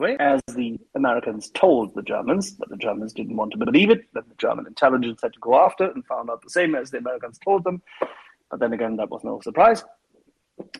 [0.00, 4.02] as the Americans told the Germans, but the Germans didn't want to believe it.
[4.14, 6.98] Then the German intelligence had to go after and found out the same as the
[6.98, 7.82] Americans told them.
[8.50, 9.84] But then again, that was no surprise.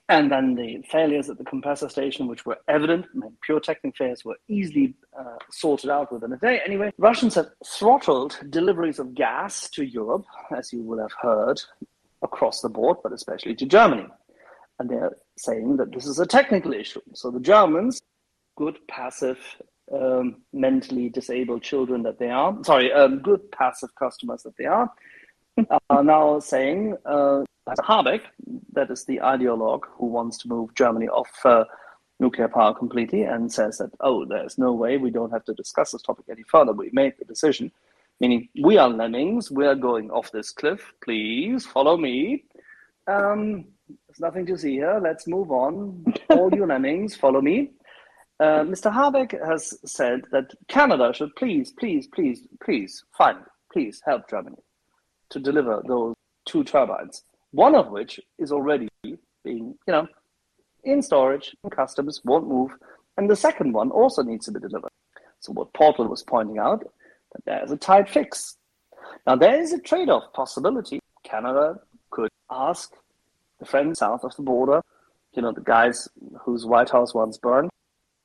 [0.09, 4.25] And then the failures at the compressor station, which were evident, I mean, pyrotechnic failures
[4.25, 6.61] were easily uh, sorted out within a day.
[6.65, 10.25] Anyway, Russians have throttled deliveries of gas to Europe,
[10.57, 11.61] as you will have heard,
[12.23, 14.07] across the board, but especially to Germany.
[14.81, 17.01] And they're saying that this is a technical issue.
[17.15, 18.01] So the Germans,
[18.59, 19.39] good passive,
[19.93, 24.93] um, mentally disabled children that they are, sorry, um, good passive customers that they are,
[25.91, 27.45] are now saying uh,
[27.87, 28.23] Habeck,
[28.73, 31.65] that is the ideologue who wants to move Germany off uh,
[32.19, 35.93] nuclear power completely and says that, oh, there's no way we don't have to discuss
[35.93, 36.73] this topic any further.
[36.73, 37.71] We made the decision,
[38.19, 40.93] meaning we are lemmings, we are going off this cliff.
[41.05, 42.45] Please follow me.
[43.07, 43.67] Um,
[44.07, 44.99] there's nothing to see here.
[45.01, 46.05] Let's move on.
[46.31, 47.71] All you lemmings, follow me.
[48.41, 48.93] Uh, Mr.
[48.93, 53.39] Habeck has said that Canada should please, please, please, please, fine,
[53.73, 54.63] please help Germany
[55.31, 56.15] to deliver those
[56.47, 59.15] two turbines one of which is already being,
[59.87, 60.07] you know,
[60.85, 62.71] in storage, customs won't move,
[63.17, 64.91] and the second one also needs to be delivered.
[65.41, 66.85] So what Portland was pointing out,
[67.33, 68.57] that there's a tight fix.
[69.27, 71.01] Now there is a trade-off possibility.
[71.25, 71.81] Canada
[72.11, 72.93] could ask
[73.59, 74.83] the friends south of the border,
[75.35, 76.09] you know, the guys
[76.43, 77.71] whose White House once burned,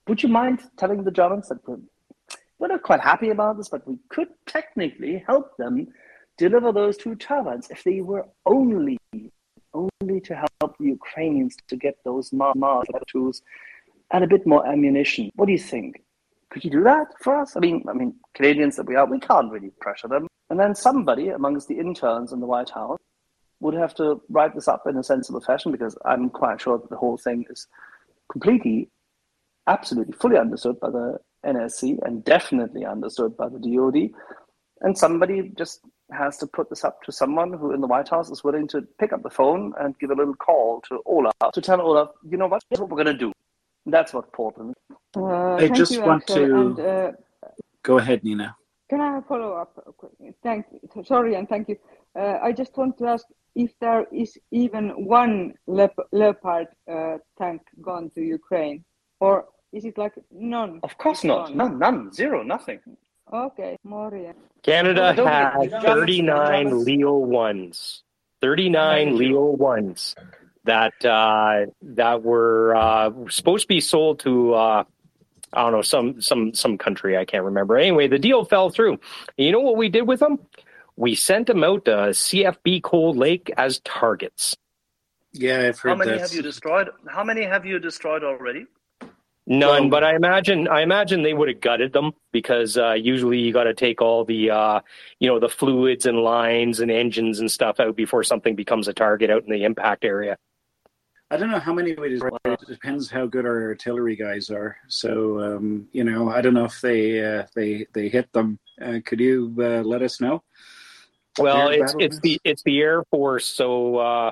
[0.08, 1.80] would you mind telling the Germans that we're,
[2.60, 5.88] we're not quite happy about this, but we could technically help them
[6.38, 8.98] deliver those two turbines if they were only
[9.74, 13.42] only to help the Ukrainians to get those Mars tools
[14.12, 15.32] and a bit more ammunition.
[15.36, 16.04] What do you think?
[16.52, 17.56] Could you do that for us?
[17.56, 20.28] I mean, I mean, Canadians that we are, we can't really pressure them.
[20.50, 23.00] And then somebody amongst the interns in the White House
[23.60, 26.90] would have to write this up in a sensible fashion because I'm quite sure that
[26.90, 27.66] the whole thing is
[28.32, 28.90] completely,
[29.68, 34.12] absolutely, fully understood by the NSC and definitely understood by the DoD.
[34.82, 38.30] And somebody just has to put this up to someone who in the White House
[38.30, 41.62] is willing to pick up the phone and give a little call to Olaf to
[41.62, 43.32] tell Olaf, you know what, here's what we're going to do.
[43.86, 44.76] That's what Portland.
[45.16, 47.12] Uh, I just you, want to and, uh,
[47.84, 48.56] go ahead, Nina.
[48.90, 49.96] Can I follow up?
[50.42, 51.04] Thank you.
[51.04, 51.78] Sorry and thank you.
[52.18, 57.62] Uh, I just want to ask if there is even one Lep- Leopard uh, tank
[57.82, 58.84] gone to Ukraine,
[59.20, 60.80] or is it like none?
[60.84, 61.48] Of course not.
[61.48, 61.58] Gone?
[61.58, 61.80] None.
[61.80, 62.14] None.
[62.14, 62.44] Zero.
[62.44, 62.80] Nothing.
[63.32, 64.34] Okay, Moria.
[64.62, 68.04] Canada had 39 Leo ones.
[68.42, 70.16] 39 Leo ones
[70.66, 74.84] that uh, that were uh, supposed to be sold to uh,
[75.54, 77.78] I don't know some some some country I can't remember.
[77.78, 78.94] Anyway, the deal fell through.
[78.94, 80.40] And you know what we did with them?
[80.96, 84.56] We sent them out to CFB Cold Lake as targets.
[85.32, 86.30] Yeah, I've heard How many that's...
[86.30, 86.90] have you destroyed?
[87.08, 88.68] How many have you destroyed already?
[89.46, 93.52] None, but I imagine I imagine they would have gutted them because uh, usually you
[93.52, 94.80] got to take all the uh,
[95.20, 98.94] you know the fluids and lines and engines and stuff out before something becomes a
[98.94, 100.38] target out in the impact area.
[101.30, 102.40] I don't know how many we destroyed.
[102.46, 104.78] It depends how good our artillery guys are.
[104.88, 108.60] So um, you know, I don't know if they uh, they they hit them.
[108.82, 110.42] Uh, could you uh, let us know?
[111.38, 114.32] Well, it's it's the it's the Air Force, so uh,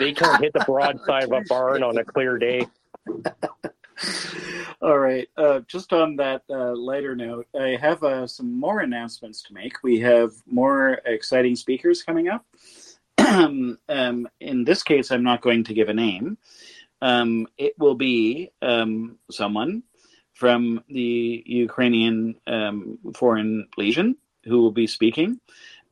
[0.00, 2.66] they can't hit the broadside of a barn on a clear day.
[4.80, 5.28] All right.
[5.36, 9.82] Uh, just on that uh, lighter note, I have uh, some more announcements to make.
[9.82, 12.46] We have more exciting speakers coming up.
[13.18, 16.38] um, in this case, I'm not going to give a name.
[17.02, 19.82] Um, it will be um, someone
[20.32, 25.40] from the Ukrainian um, Foreign Legion who will be speaking.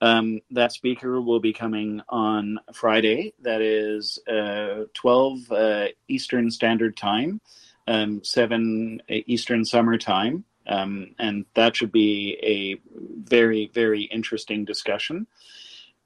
[0.00, 3.34] Um, that speaker will be coming on Friday.
[3.42, 7.40] That is uh, 12 uh, Eastern Standard Time
[7.86, 10.44] um, 7 Eastern Summer Time.
[10.66, 12.80] Um, and that should be a
[13.28, 15.26] very, very interesting discussion.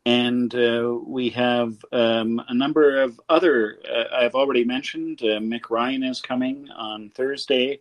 [0.06, 5.70] And uh, we have um, a number of other, uh, I've already mentioned, uh, Mick
[5.70, 7.80] Ryan is coming on Thursday,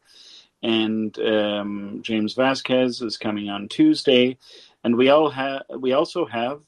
[0.61, 4.37] and um, James Vasquez is coming on Tuesday.
[4.83, 6.61] And we all have, we also have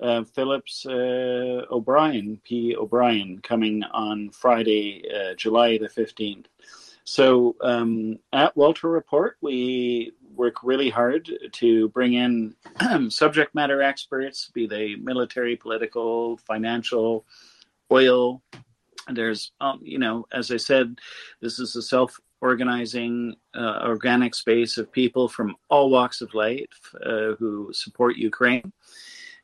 [0.00, 2.76] uh, Phillips uh, O'Brien, P.
[2.76, 6.46] O'Brien, coming on Friday, uh, July the 15th.
[7.04, 12.54] So um, at Walter Report, we work really hard to bring in
[13.10, 17.24] subject matter experts, be they military, political, financial,
[17.90, 18.42] oil.
[19.08, 20.98] There's, um, you know, as I said,
[21.40, 26.94] this is a self organizing, uh, organic space of people from all walks of life
[27.04, 28.72] uh, who support Ukraine.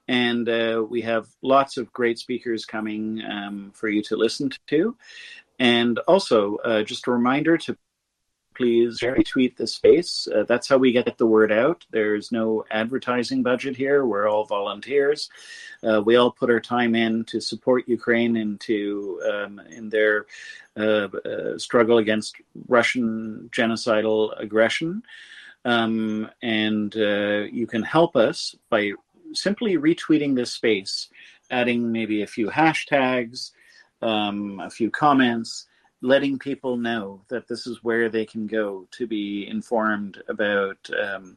[0.08, 4.96] And uh, we have lots of great speakers coming um, for you to listen to.
[5.58, 7.76] And also, uh, just a reminder to
[8.54, 10.28] please retweet the space.
[10.28, 11.84] Uh, that's how we get the word out.
[11.90, 14.04] There's no advertising budget here.
[14.04, 15.30] We're all volunteers.
[15.82, 20.26] Uh, we all put our time in to support Ukraine into um, in their
[20.76, 22.36] uh, uh, struggle against
[22.68, 25.02] Russian genocidal aggression.
[25.64, 28.92] Um, and uh, you can help us by
[29.34, 31.08] simply retweeting this space,
[31.50, 33.52] adding maybe a few hashtags,
[34.00, 35.66] um, a few comments
[36.02, 41.36] letting people know that this is where they can go to be informed about um,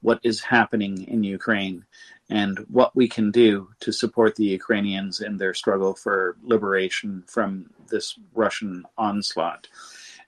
[0.00, 1.84] what is happening in Ukraine
[2.30, 7.70] and what we can do to support the Ukrainians in their struggle for liberation from
[7.88, 9.68] this Russian onslaught.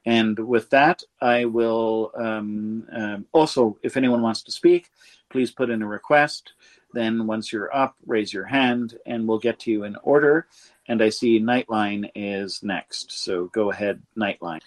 [0.05, 4.91] And with that, I will um, um, also, if anyone wants to speak,
[5.31, 6.53] please put in a request.
[6.93, 10.47] Then, once you're up, raise your hand and we'll get to you in order
[10.89, 13.13] and I see Nightline is next.
[13.13, 14.61] So go ahead, Nightline.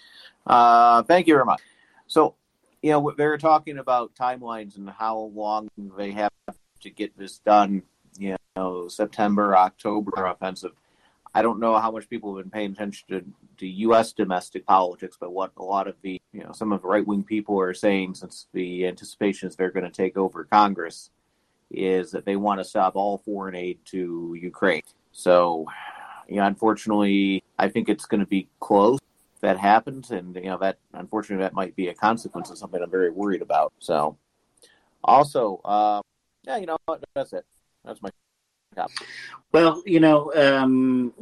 [0.46, 1.60] Uh, thank you very much.
[2.06, 2.36] So,
[2.80, 6.32] you know, they were talking about timelines and how long they have
[6.80, 7.82] to get this done.
[8.18, 10.72] You know, September, October offensive.
[11.34, 13.24] I don't know how much people have been paying attention to,
[13.58, 14.12] to U.S.
[14.12, 17.24] domestic politics, but what a lot of the, you know, some of the right wing
[17.24, 21.10] people are saying since the anticipation is they're going to take over Congress
[21.72, 24.82] is that they want to stop all foreign aid to Ukraine.
[25.12, 25.66] So
[26.28, 28.98] you know, unfortunately, I think it's going to be close.
[29.40, 32.90] That happens, and you know that unfortunately that might be a consequence of something I'm
[32.90, 33.72] very worried about.
[33.80, 34.16] So,
[35.02, 36.00] also, uh,
[36.44, 36.78] yeah, you know
[37.14, 37.44] that's it.
[37.84, 38.10] That's my
[39.52, 41.12] well, you know, um,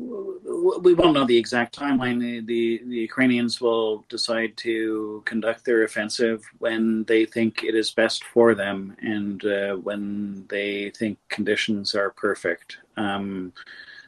[0.81, 2.21] we won't know the exact timeline.
[2.21, 7.91] The, the, the Ukrainians will decide to conduct their offensive when they think it is
[7.91, 12.79] best for them and uh, when they think conditions are perfect.
[12.97, 13.53] Um,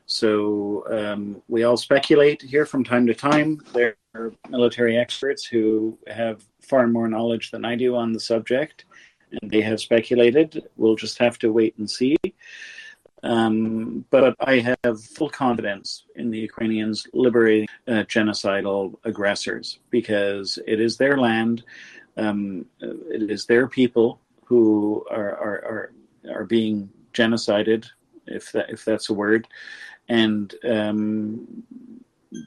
[0.06, 3.60] so um, we all speculate here from time to time.
[3.72, 8.84] There are military experts who have far more knowledge than I do on the subject,
[9.32, 10.68] and they have speculated.
[10.76, 12.16] We'll just have to wait and see.
[13.22, 20.80] Um, but I have full confidence in the Ukrainians liberating uh, genocidal aggressors because it
[20.80, 21.62] is their land,
[22.16, 25.92] um, it is their people who are are are,
[26.34, 27.86] are being genocided,
[28.26, 29.46] if that if that's a word,
[30.08, 31.62] and um,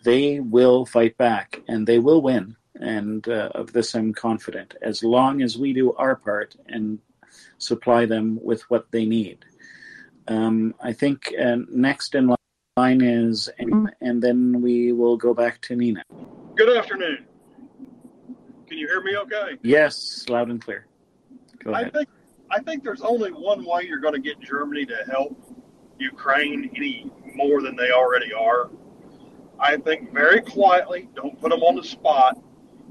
[0.03, 2.55] they will fight back and they will win.
[2.81, 6.99] And uh, of this, I'm confident, as long as we do our part and
[7.57, 9.45] supply them with what they need.
[10.27, 12.35] Um, I think uh, next in
[12.77, 13.49] line is,
[14.01, 16.03] and then we will go back to Nina.
[16.55, 17.25] Good afternoon.
[18.67, 19.57] Can you hear me okay?
[19.61, 20.87] Yes, loud and clear.
[21.63, 21.87] Go ahead.
[21.87, 22.09] I think
[22.51, 25.37] I think there's only one way you're going to get Germany to help
[25.99, 28.69] Ukraine any more than they already are.
[29.59, 32.37] I think very quietly, don't put them on the spot.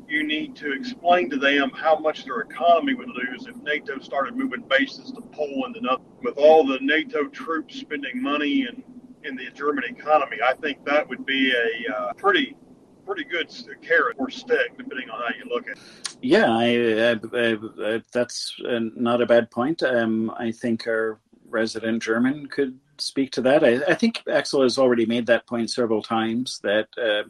[0.09, 4.37] You need to explain to them how much their economy would lose if NATO started
[4.37, 6.03] moving bases to Poland and up.
[6.23, 8.83] With all the NATO troops spending money in,
[9.25, 12.57] in the German economy, I think that would be a uh, pretty
[13.05, 13.53] pretty good
[13.83, 16.17] carrot or stick, depending on how you look at it.
[16.23, 19.83] Yeah, I, I, I, that's uh, not a bad point.
[19.83, 21.19] Um, I think our
[21.49, 23.65] resident German could speak to that.
[23.65, 27.29] I, think Axel has already made that point several times that uh,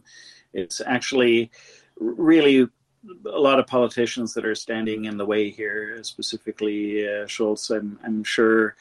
[0.53, 1.51] it's actually
[1.99, 2.69] really
[3.27, 7.71] a lot of politicians that are standing in the way here, specifically uh, Scholz.
[7.71, 8.77] I'm, I'm sure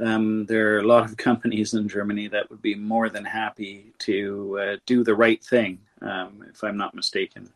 [0.00, 3.92] um, there are a lot of companies in Germany that would be more than happy
[4.00, 7.50] to uh, do the right thing, um, if I'm not mistaken.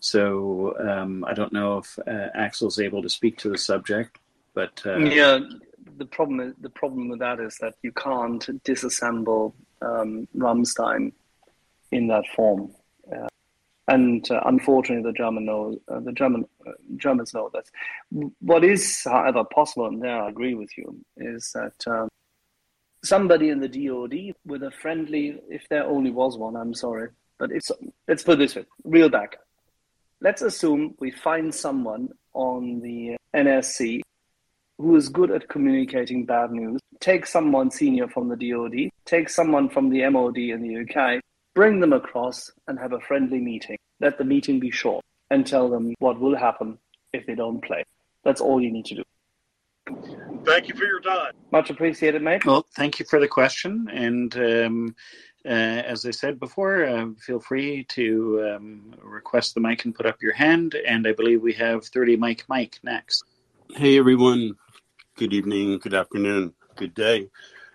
[0.00, 4.18] So um, I don't know if uh, Axel's able to speak to the subject,
[4.54, 5.38] but uh, yeah,
[5.98, 9.52] the problem the problem with that is that you can't disassemble
[9.82, 11.12] um, Ramstein
[11.92, 12.72] in that form.
[13.90, 17.64] And uh, unfortunately, the German know, uh, the German uh, Germans know that.
[18.38, 22.08] What is, however, possible, and there I agree with you, is that um,
[23.02, 27.50] somebody in the DoD with a friendly, if there only was one, I'm sorry, but
[27.50, 27.72] it's
[28.06, 29.38] let's put this way, real back.
[30.20, 34.02] Let's assume we find someone on the NSC
[34.78, 36.80] who is good at communicating bad news.
[37.00, 41.20] Take someone senior from the DoD, take someone from the MOD in the UK,
[41.54, 43.76] bring them across and have a friendly meeting.
[44.00, 46.78] Let the meeting be short and tell them what will happen
[47.12, 47.84] if they don't play.
[48.24, 49.04] That's all you need to do.
[50.44, 51.32] Thank you for your time.
[51.52, 52.44] Much appreciated, mate.
[52.44, 53.88] Well, thank you for the question.
[53.92, 54.94] And um,
[55.44, 60.06] uh, as I said before, uh, feel free to um, request the mic and put
[60.06, 60.76] up your hand.
[60.86, 63.24] And I believe we have 30 Mike Mike next.
[63.74, 64.56] Hey, everyone
[65.20, 67.28] good evening, good afternoon, good day.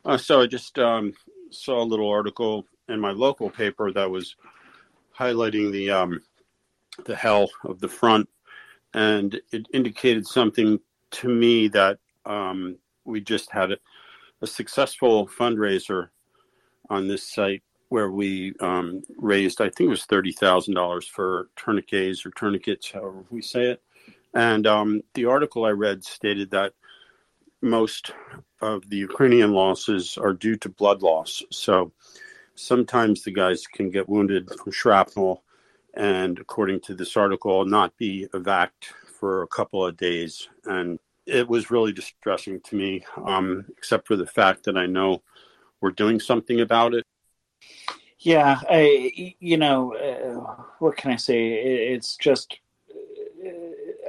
[0.04, 1.14] Uh, so I just um,
[1.52, 4.36] saw a little article in my local paper that was
[5.18, 6.22] highlighting the um,
[7.06, 8.30] the hell of the front
[8.96, 10.80] and it indicated something
[11.12, 13.78] to me that um, we just had a,
[14.42, 16.10] a, successful fundraiser
[16.90, 21.50] on this site where we um, raised, I think it was thirty thousand dollars for
[21.56, 23.84] tourniquets or tourniquets, however we say it.
[24.34, 26.74] And um, the article I read stated that
[27.62, 28.12] most
[28.62, 31.44] of the Ukrainian losses are due to blood loss.
[31.52, 31.92] So
[32.56, 35.44] sometimes the guys can get wounded from shrapnel
[35.94, 38.70] and, according to this article, not be evac
[39.20, 40.48] for a couple of days.
[40.66, 45.24] And it was really distressing to me, um, except for the fact that I know
[45.82, 47.04] we're doing something about it.
[48.20, 51.54] Yeah, I, you know, uh, what can I say?
[51.54, 52.60] It's just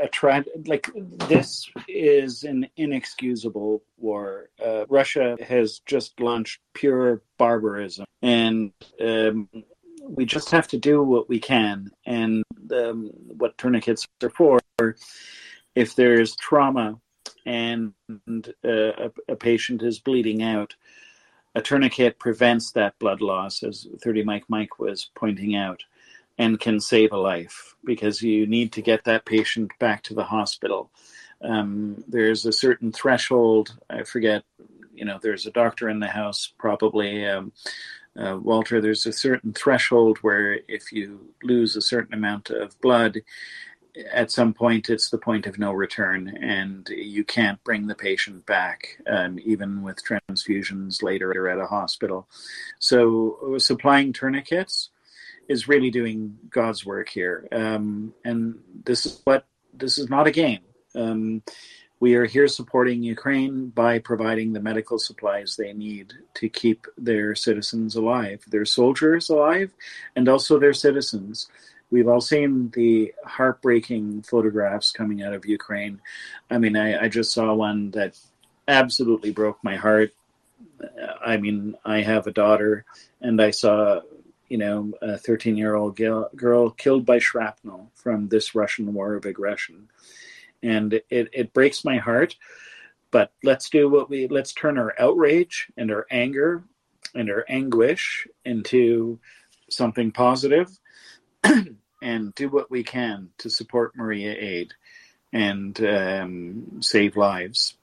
[0.06, 0.88] a tra- like
[1.28, 4.50] this is an inexcusable war.
[4.64, 9.48] Uh, Russia has just launched pure barbarism, and um,
[10.00, 11.90] we just have to do what we can.
[12.06, 14.60] And um, what tourniquets are for,
[15.75, 17.00] if there's trauma
[17.44, 17.92] and
[18.64, 18.70] uh,
[19.06, 20.75] a, a patient is bleeding out,
[21.56, 25.82] a tourniquet prevents that blood loss, as 30 Mike Mike was pointing out
[26.38, 30.25] and can save a life because you need to get that patient back to the
[30.25, 30.90] hospital.
[31.43, 33.76] Um, there's a certain threshold.
[33.88, 34.45] I forget,
[34.95, 37.26] you know, there's a doctor in the house, probably.
[37.26, 37.52] Um,
[38.19, 43.19] uh, Walter, there's a certain threshold where if you lose a certain amount of blood,
[44.12, 48.45] at some point it's the point of no return, and you can't bring the patient
[48.47, 52.28] back, um, even with transfusions later at a hospital.
[52.78, 54.90] So, supplying tourniquets
[55.48, 57.48] is really doing God's work here.
[57.52, 60.60] Um, and this is what this is not a game.
[60.94, 61.42] Um,
[61.98, 67.34] we are here supporting Ukraine by providing the medical supplies they need to keep their
[67.34, 69.72] citizens alive, their soldiers alive,
[70.14, 71.48] and also their citizens.
[71.90, 76.00] We've all seen the heartbreaking photographs coming out of Ukraine.
[76.50, 78.18] I mean, I, I just saw one that
[78.68, 80.12] absolutely broke my heart.
[81.24, 82.84] I mean, I have a daughter,
[83.22, 84.00] and I saw
[84.48, 89.24] you know, a 13 year old girl killed by shrapnel from this Russian war of
[89.24, 89.88] aggression.
[90.62, 92.36] And it, it breaks my heart.
[93.10, 96.64] But let's do what we let's turn our outrage and our anger
[97.14, 99.18] and our anguish into
[99.70, 100.68] something positive
[102.02, 104.74] and do what we can to support Mriya Aid
[105.32, 107.74] and um, save lives,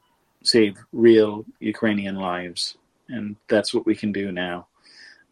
[0.43, 2.77] save real Ukrainian lives.
[3.09, 4.67] And that's what we can do now.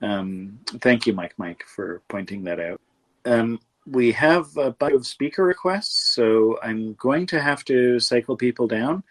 [0.01, 2.81] Um, thank you, Mike Mike, for pointing that out.
[3.25, 8.35] Um, we have a bunch of speaker requests, so I'm going to have to cycle
[8.35, 9.03] people down.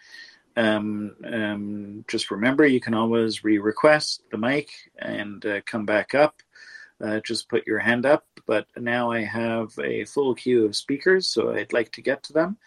[0.57, 6.41] Um, um, just remember, you can always re-request the mic and uh, come back up.
[6.99, 8.25] Uh, just put your hand up.
[8.45, 12.33] But now I have a full queue of speakers, so I'd like to get to
[12.33, 12.57] them.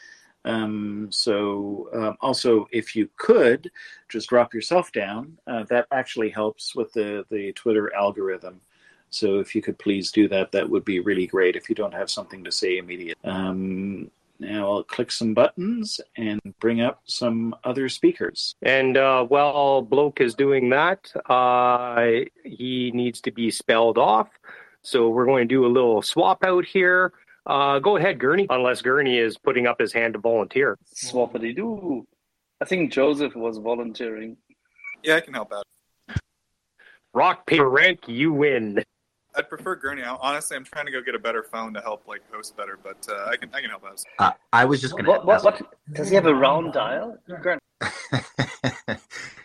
[0.44, 3.70] Um, so um, also, if you could
[4.08, 8.60] just drop yourself down, uh, that actually helps with the the Twitter algorithm.
[9.10, 11.56] So if you could please do that, that would be really great.
[11.56, 13.30] If you don't have something to say immediately.
[13.30, 14.10] Um,
[14.40, 18.56] now I'll click some buttons and bring up some other speakers.
[18.62, 24.28] And uh, while Bloke is doing that, uh, he needs to be spelled off.
[24.82, 27.12] So we're going to do a little swap out here.
[27.46, 30.78] Uh, go ahead, Gurney, unless Gurney is putting up his hand to volunteer.
[30.94, 32.06] Swappity doo.
[32.60, 34.36] I think Joseph was volunteering.
[35.02, 35.64] Yeah, I can help out.
[37.12, 38.82] Rock, paper, rank, you win.
[39.36, 40.02] I'd prefer Gurney.
[40.02, 43.06] Honestly, I'm trying to go get a better phone to help like host better, but
[43.10, 44.00] uh, I can I can help out.
[44.18, 45.08] Uh, I was just gonna.
[45.08, 45.60] What, what, what,
[45.92, 47.18] Does he have a round dial?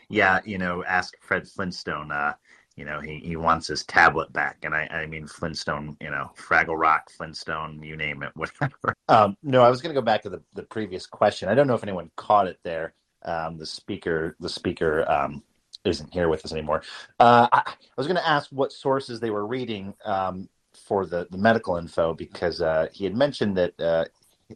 [0.10, 2.12] yeah, you know, ask Fred Flintstone.
[2.12, 2.34] Uh,
[2.80, 4.60] you know, he, he wants his tablet back.
[4.64, 8.96] And I, I mean, Flintstone, you know, Fraggle Rock, Flintstone, you name it, whatever.
[9.10, 11.50] Um, no, I was going to go back to the, the previous question.
[11.50, 12.94] I don't know if anyone caught it there.
[13.24, 15.44] Um, the speaker, the speaker um,
[15.84, 16.84] isn't here with us anymore.
[17.20, 20.48] Uh, I, I, was going to ask what sources they were reading um,
[20.88, 24.06] for the, the medical info because uh, he had mentioned that uh,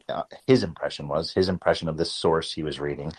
[0.10, 3.12] uh his impression was his impression of this source he was reading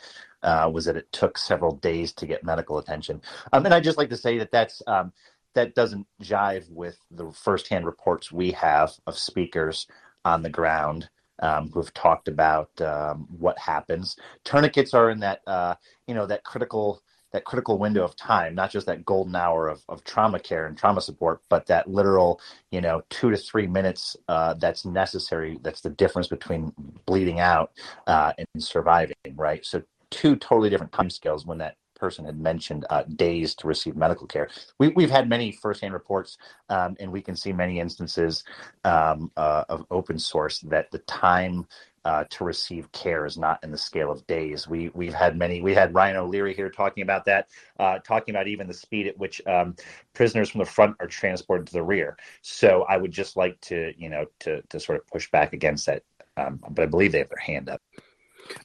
[0.45, 3.21] uh, was that it took several days to get medical attention.
[3.53, 5.13] Um, and I just like to say that that's um,
[5.55, 9.87] that doesn't jive with the firsthand reports we have of speakers
[10.25, 11.09] on the ground
[11.41, 14.17] um, who have talked about um, what happens.
[14.45, 15.75] Tourniquets are in that uh,
[16.07, 17.03] you know that critical
[17.35, 20.79] that critical window of time, not just that golden hour of, of trauma care and
[20.79, 25.59] trauma support, but that literal, you know, two to three minutes uh, that's necessary.
[25.61, 26.73] That's the difference between
[27.07, 27.73] bleeding out
[28.07, 29.67] uh, and surviving, right?
[29.67, 29.83] So
[30.15, 34.49] two totally different timescales when that person had mentioned uh, days to receive medical care.
[34.79, 38.45] We, have had many firsthand reports, um, and we can see many instances
[38.85, 41.67] um, uh, of open source that the time
[42.05, 44.69] uh, to receive care is not in the scale of days.
[44.69, 45.63] We we've had many.
[45.63, 47.49] We had Ryan O'Leary here talking about that,
[47.81, 49.75] uh, talking about even the speed at which um,
[50.13, 52.19] prisoners from the front are transported to the rear.
[52.43, 55.87] So I would just like to you know to to sort of push back against
[55.87, 56.03] that.
[56.37, 57.81] Um, but I believe they have their hand up.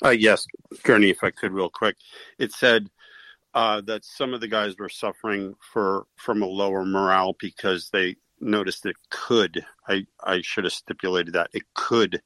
[0.04, 0.46] Uh, yes,
[0.84, 1.96] Gurney, if I could, real quick.
[2.38, 2.90] It said
[3.54, 8.16] uh, that some of the guys were suffering for from a lower morale because they
[8.40, 9.66] noticed it could.
[9.88, 12.22] I I should have stipulated that it could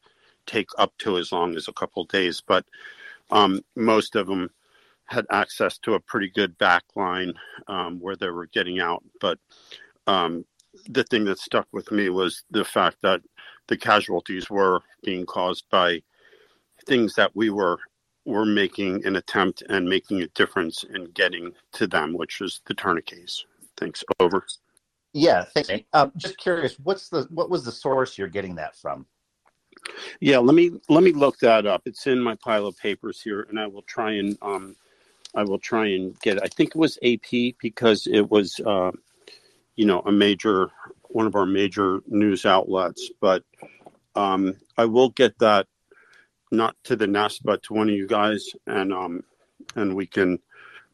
[0.46, 2.66] take up to as long as a couple days, but
[3.32, 4.50] um, most of them
[5.06, 7.34] had access to a pretty good back line
[7.68, 9.04] um, where they were getting out.
[9.20, 9.38] But
[10.08, 10.46] um,
[10.90, 13.22] the thing that stuck with me was the fact that
[13.68, 16.02] the casualties were being caused by
[16.86, 17.80] things that we were
[18.26, 22.74] were making an attempt and making a difference in getting to them, which is the
[22.74, 23.46] tourniquets.
[23.78, 24.04] Thanks.
[24.20, 24.46] Over.
[25.14, 25.70] Yeah, thanks.
[25.70, 25.88] Nate.
[25.94, 29.06] Um, just curious, what's the what was the source you're getting that from?
[30.20, 31.82] Yeah, let me let me look that up.
[31.86, 34.76] It's in my pile of papers here, and I will try and um,
[35.36, 36.38] I will try and get.
[36.38, 36.44] It.
[36.44, 38.92] I think it was AP because it was, uh,
[39.76, 40.70] you know, a major
[41.10, 43.12] one of our major news outlets.
[43.20, 43.44] But
[44.16, 45.68] um, I will get that
[46.54, 49.24] not to the nest, but to one of you guys, and um,
[49.76, 50.40] and we can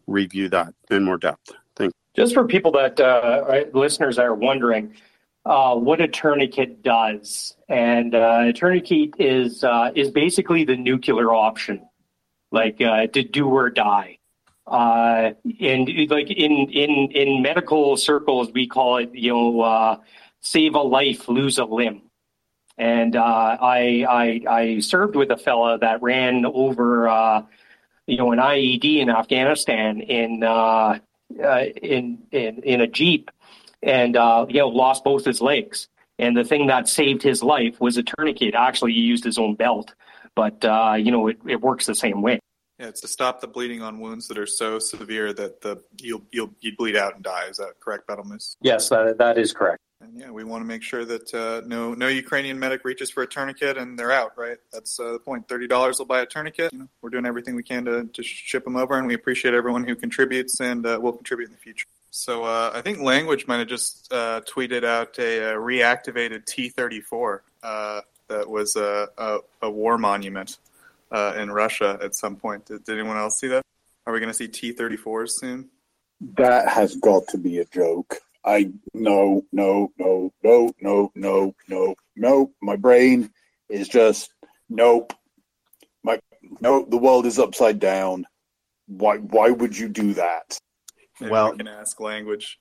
[0.08, 1.52] review that in more depth.
[1.76, 1.94] Thank.
[2.16, 2.24] You.
[2.24, 4.96] Just for people that uh, listeners are wondering,
[5.46, 11.34] uh, what a tourniquet does, and uh, a tourniquet is uh, is basically the nuclear
[11.34, 11.88] option,
[12.52, 14.18] like uh, to do or die.
[14.66, 20.02] Uh, and like in in in medical circles, we call it you know
[20.42, 22.09] save a life, lose a limb.
[22.80, 27.44] And uh, I, I I served with a fella that ran over uh,
[28.08, 30.98] you know an IED in Afghanistan in uh,
[31.44, 33.30] uh, in, in in a jeep,
[33.84, 35.90] and uh, you know lost both his legs.
[36.18, 38.56] And the thing that saved his life was a tourniquet.
[38.56, 39.94] Actually, he used his own belt,
[40.34, 42.40] but uh, you know it, it works the same way.
[42.80, 46.24] Yeah, it's to stop the bleeding on wounds that are so severe that the you'll
[46.32, 47.46] you'll you bleed out and die.
[47.50, 48.56] Is that correct, Battle Moose?
[48.62, 49.82] Yes, that, that is correct.
[50.02, 53.22] And yeah, we want to make sure that uh, no no Ukrainian medic reaches for
[53.24, 54.32] a tourniquet and they're out.
[54.38, 55.50] Right, that's uh, the point.
[55.50, 56.72] Thirty dollars will buy a tourniquet.
[56.72, 59.54] You know, we're doing everything we can to to ship them over, and we appreciate
[59.54, 61.88] everyone who contributes and uh, will contribute in the future.
[62.12, 66.70] So uh, I think Language might have just uh, tweeted out a, a reactivated T
[66.70, 68.00] thirty four uh,
[68.30, 70.60] that was a, a, a war monument
[71.12, 72.66] uh, in Russia at some point.
[72.66, 73.64] Did, did anyone else see that?
[74.06, 75.70] Are we going to see T 34s soon?
[76.38, 78.18] That has got to be a joke.
[78.46, 82.52] I no, no, no, no, no, no, no, no.
[82.62, 83.32] My brain
[83.70, 84.32] is just
[84.70, 85.14] nope.
[86.04, 86.20] My
[86.62, 88.26] no, the world is upside down.
[88.88, 89.18] Why?
[89.18, 90.58] Why would you do that?
[91.20, 92.58] Maybe well, we can ask language.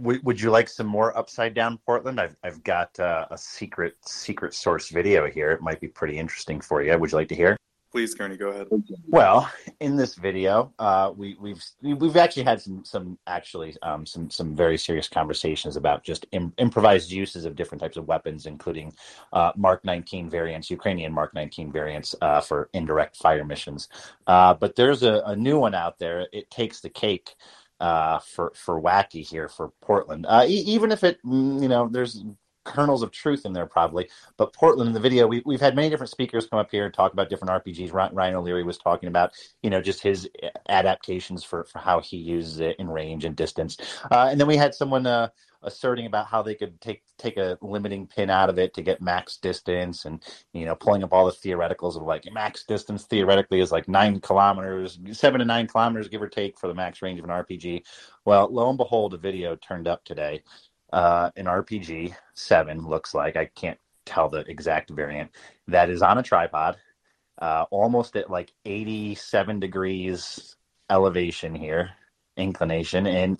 [0.00, 2.20] Would, would you like some more upside down Portland?
[2.20, 5.50] I've I've got uh, a secret secret source video here.
[5.52, 6.96] It might be pretty interesting for you.
[6.98, 7.56] Would you like to hear?
[7.92, 8.68] Please, Gurney, go ahead.
[9.08, 14.30] Well, in this video, uh, we, we've we've actually had some some actually um, some
[14.30, 18.94] some very serious conversations about just Im- improvised uses of different types of weapons, including
[19.32, 23.88] uh, Mark 19 variants, Ukrainian Mark 19 variants uh, for indirect fire missions.
[24.28, 26.28] Uh, but there's a, a new one out there.
[26.32, 27.34] It takes the cake
[27.80, 30.26] uh, for for wacky here for Portland.
[30.28, 32.24] Uh, e- even if it mm, you know there's
[32.64, 35.88] kernels of truth in there probably but portland in the video we, we've had many
[35.88, 39.32] different speakers come up here and talk about different rpgs ryan, o'leary was talking about
[39.62, 40.28] you know just his
[40.68, 43.76] adaptations for, for how he uses it in range and distance.
[44.10, 45.28] Uh, and then we had someone uh,
[45.62, 49.02] asserting about how they could take take a limiting pin out of it to get
[49.02, 50.22] max distance and
[50.54, 54.18] you know pulling up all the theoreticals of like max distance theoretically is like nine
[54.20, 57.82] kilometers seven to nine kilometers give or take for the max range of an rpg
[58.24, 60.42] well lo and behold a video turned up today
[60.92, 63.36] uh, an RPG 7 looks like.
[63.36, 65.30] I can't tell the exact variant.
[65.68, 66.76] That is on a tripod,
[67.40, 70.56] uh, almost at like 87 degrees
[70.88, 71.90] elevation here,
[72.36, 73.38] inclination, and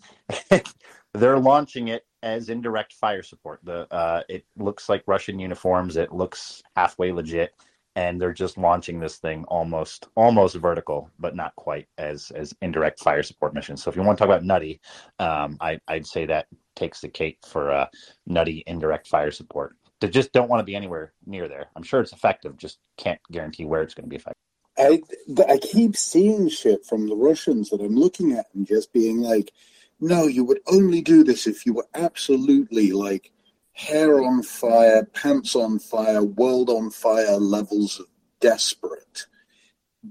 [1.15, 3.61] they're launching it as indirect fire support.
[3.65, 5.97] The uh, it looks like Russian uniforms.
[5.97, 7.53] It looks halfway legit,
[7.97, 13.01] and they're just launching this thing almost almost vertical, but not quite as as indirect
[13.01, 13.83] fire support missions.
[13.83, 14.81] So if you want to talk about nutty,
[15.19, 17.87] um, I, I'd say that takes the cake for uh,
[18.27, 19.77] nutty indirect fire support.
[20.01, 21.67] They just don't want to be anywhere near there.
[21.77, 24.37] I'm sure it's effective, just can't guarantee where it's going to be effective.
[24.79, 25.03] I
[25.49, 29.53] I keep seeing shit from the Russians that I'm looking at and just being like,
[30.01, 33.33] no, you would only do this if you were absolutely like
[33.73, 38.07] hair on fire, pants on fire, world on fire levels of
[38.41, 39.27] desperate.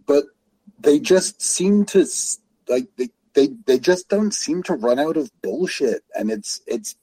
[0.06, 0.26] But
[0.80, 2.06] they just seem to
[2.68, 6.96] like they they they just don't seem to run out of bullshit, and it's it's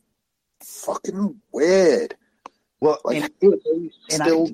[0.63, 2.17] fucking weird.
[2.81, 4.51] Well, Like, and, and I- still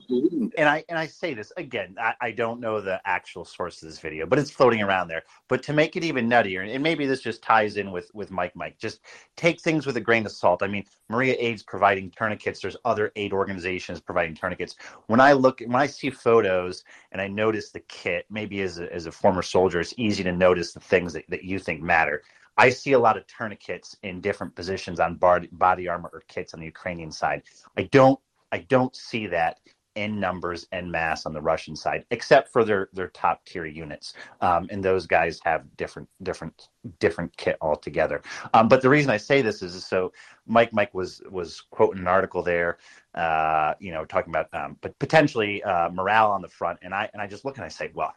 [0.56, 1.96] and I and I say this again.
[2.00, 5.22] I, I don't know the actual source of this video, but it's floating around there.
[5.48, 8.54] But to make it even nuttier, and maybe this just ties in with with Mike.
[8.54, 9.00] Mike, just
[9.36, 10.62] take things with a grain of salt.
[10.62, 12.60] I mean, Mriya Aid's providing tourniquets.
[12.60, 14.76] There's other aid organizations providing tourniquets.
[15.08, 18.92] When I look, when I see photos and I notice the kit, maybe as a,
[18.92, 22.22] as a former soldier, it's easy to notice the things that, that you think matter.
[22.56, 26.60] I see a lot of tourniquets in different positions on body, armor or kits on
[26.60, 27.42] the Ukrainian side.
[27.76, 28.18] I don't
[28.50, 29.58] I don't see that
[29.94, 34.14] in numbers and mass on the Russian side, except for their their top tier units.
[34.40, 38.22] Um, and those guys have different different different kit altogether.
[38.54, 40.12] Um, but the reason I say this is so
[40.46, 42.78] Mike Mike was was quoting an article there,
[43.14, 47.08] uh, you know, talking about um, but potentially uh, morale on the front, and I
[47.12, 48.14] and I just look and I say, well,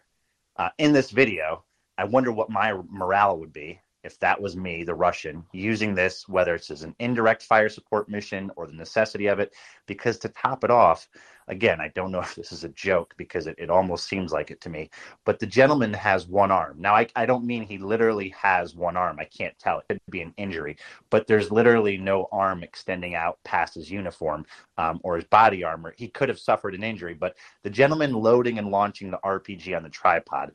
[0.57, 1.63] uh, in this video,
[1.97, 6.29] I wonder what my morale would be if that was me, the Russian, using this,
[6.29, 9.53] whether it's as an indirect fire support mission or the necessity of it,
[9.87, 11.09] because to top it off,
[11.47, 14.51] again, I don't know if this is a joke because it, it almost seems like
[14.51, 14.89] it to me,
[15.25, 16.77] but the gentleman has one arm.
[16.79, 19.17] Now, I, I don't mean he literally has one arm.
[19.19, 19.79] I can't tell.
[19.79, 20.77] It could be an injury,
[21.09, 24.45] but there's literally no arm extending out past his uniform
[24.77, 25.93] um, or his body armor.
[25.97, 29.83] He could have suffered an injury, but the gentleman loading and launching the RPG on
[29.83, 30.51] the tripod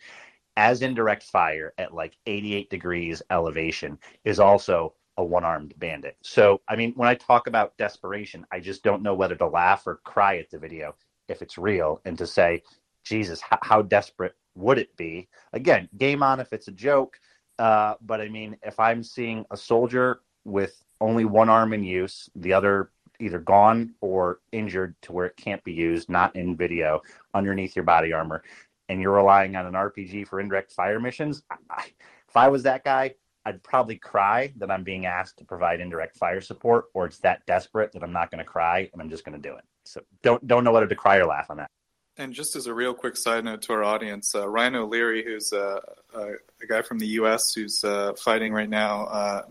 [0.60, 6.18] as indirect fire at like 88 degrees elevation is also a one-armed bandit.
[6.20, 9.86] So, I mean, when I talk about desperation, I just don't know whether to laugh
[9.86, 10.94] or cry at the video
[11.28, 12.62] if it's real and to say,
[13.04, 15.30] Jesus, how, how desperate would it be?
[15.54, 17.18] Again, game on if it's a joke.
[17.58, 22.28] Uh, but I mean, if I'm seeing a soldier with only one arm in use,
[22.34, 27.00] the other either gone or injured to where it can't be used, not in video,
[27.34, 28.42] underneath your body armor,
[28.90, 31.84] and you're relying on an RPG for indirect fire missions, I,
[32.28, 33.14] if I was that guy,
[33.46, 37.46] I'd probably cry that I'm being asked to provide indirect fire support, or it's that
[37.46, 39.64] desperate that I'm not going to cry and I'm just going to do it.
[39.84, 41.70] So don't don't know whether to cry or laugh on that.
[42.16, 45.52] And just as a real quick side note to our audience, uh, Ryan O'Leary, who's
[45.52, 45.80] uh,
[46.12, 46.22] a,
[46.60, 47.54] a guy from the U.S.
[47.54, 49.42] who's uh, fighting right now, uh,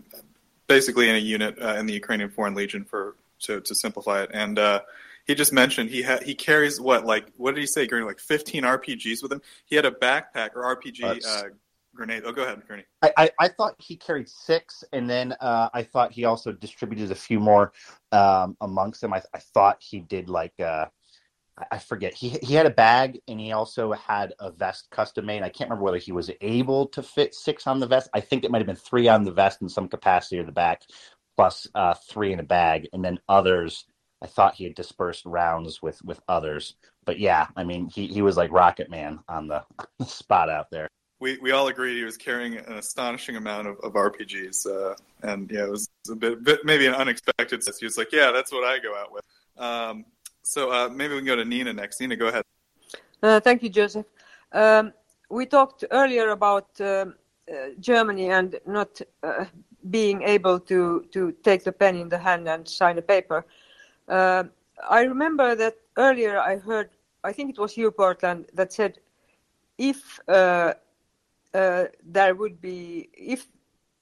[0.66, 4.30] basically in a unit uh, in the Ukrainian Foreign Legion, for to, to simplify it,
[4.34, 4.80] and uh,
[5.30, 7.86] he just mentioned he ha- he carries what like what did he say?
[7.86, 9.40] Gurney, like 15 RPGs with him.
[9.64, 11.50] He had a backpack or RPG uh,
[11.94, 12.24] grenade.
[12.26, 12.84] Oh, go ahead, Gurney.
[13.02, 17.12] I, I, I thought he carried six, and then uh, I thought he also distributed
[17.12, 17.72] a few more
[18.12, 19.14] um, amongst them.
[19.14, 20.86] I, I thought he did like uh,
[21.70, 22.12] I- forget.
[22.12, 25.42] He he had a bag, and he also had a vest custom made.
[25.42, 28.10] I can't remember whether he was able to fit six on the vest.
[28.14, 30.52] I think it might have been three on the vest and some capacity of the
[30.52, 30.82] back,
[31.36, 33.84] plus uh, three in a bag, and then others.
[34.22, 38.22] I thought he had dispersed rounds with with others, but yeah, I mean he he
[38.22, 39.64] was like Rocket Man on the
[40.06, 40.88] spot out there.
[41.20, 45.50] We we all agreed he was carrying an astonishing amount of, of RPGs, uh, and
[45.50, 47.62] yeah, it was a bit, bit maybe an unexpected.
[47.78, 49.24] He was like, "Yeah, that's what I go out with."
[49.56, 50.04] Um,
[50.42, 52.00] so uh, maybe we can go to Nina next.
[52.00, 52.44] Nina, go ahead.
[53.22, 54.06] Uh, thank you, Joseph.
[54.52, 54.92] Um,
[55.30, 57.14] we talked earlier about um,
[57.50, 59.44] uh, Germany and not uh,
[59.90, 63.46] being able to, to take the pen in the hand and sign a paper.
[64.08, 64.44] Uh,
[64.88, 66.90] I remember that earlier I heard,
[67.22, 68.98] I think it was you, Portland, that said
[69.78, 70.74] if uh,
[71.54, 73.46] uh, there would be, if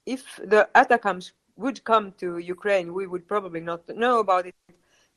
[0.06, 4.54] if the ATACMS would come to Ukraine, we would probably not know about it.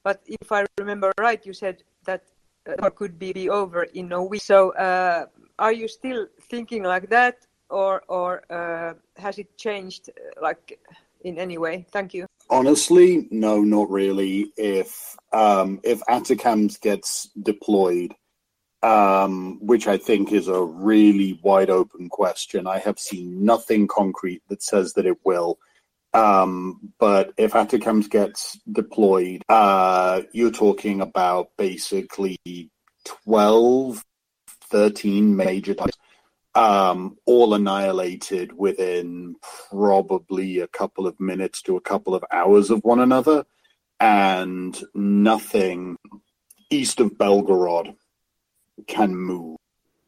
[0.04, 2.24] But if I remember right, you said that
[2.67, 4.41] uh, could be, be over in a week.
[4.41, 5.28] So uh,
[5.60, 10.10] are you still thinking like that, or or uh, has it changed,
[10.41, 10.80] like
[11.24, 11.86] in any way?
[11.91, 12.26] Thank you.
[12.52, 14.52] Honestly, no, not really.
[14.58, 18.14] If um, if ATACMS gets deployed,
[18.84, 24.42] um, which I think is a really wide open question, I have seen nothing concrete
[24.50, 25.60] that says that it will.
[26.14, 32.38] Um, but if ATACMS gets deployed, uh, you're talking about basically
[33.06, 34.04] 12,
[34.70, 35.98] 13 major types,
[36.56, 39.36] um, all annihilated within
[39.70, 43.46] probably a couple of minutes to a couple of hours of one another,
[44.00, 45.98] and nothing
[46.70, 47.96] east of Belgorod
[48.88, 49.58] can move.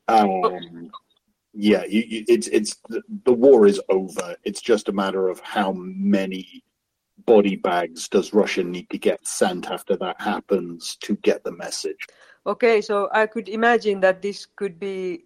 [0.07, 0.91] Um,
[1.53, 4.35] yeah, you, you, it's it's the, war is over.
[4.43, 6.63] It's just a matter of how many
[7.25, 12.07] body bags does Russia need to get sent after that happens to get the message.
[12.45, 15.25] Okay, so I could imagine that this could be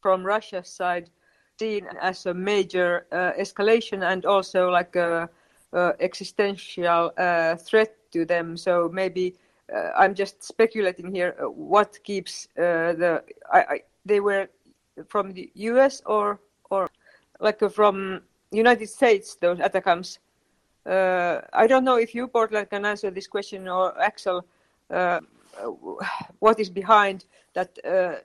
[0.00, 1.10] from Russia's side
[1.58, 5.28] seen as a major uh, escalation and also like a,
[5.72, 8.56] a existential uh, threat to them.
[8.56, 9.34] So maybe
[9.74, 11.34] uh, I'm just speculating here.
[11.40, 14.48] uh, What keeps uh, the I, I, they were
[15.08, 16.02] from the U.S.
[16.06, 16.88] or or
[17.40, 20.18] like uh, from United States those ATACMS.
[20.84, 24.44] Uh, I don't know if you Portland can answer this question or Axel.
[24.90, 25.20] uh,
[26.38, 28.16] what is behind that uh,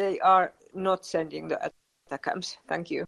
[0.00, 1.72] they are not sending the
[2.10, 2.56] ATACMS?
[2.66, 3.04] Thank you.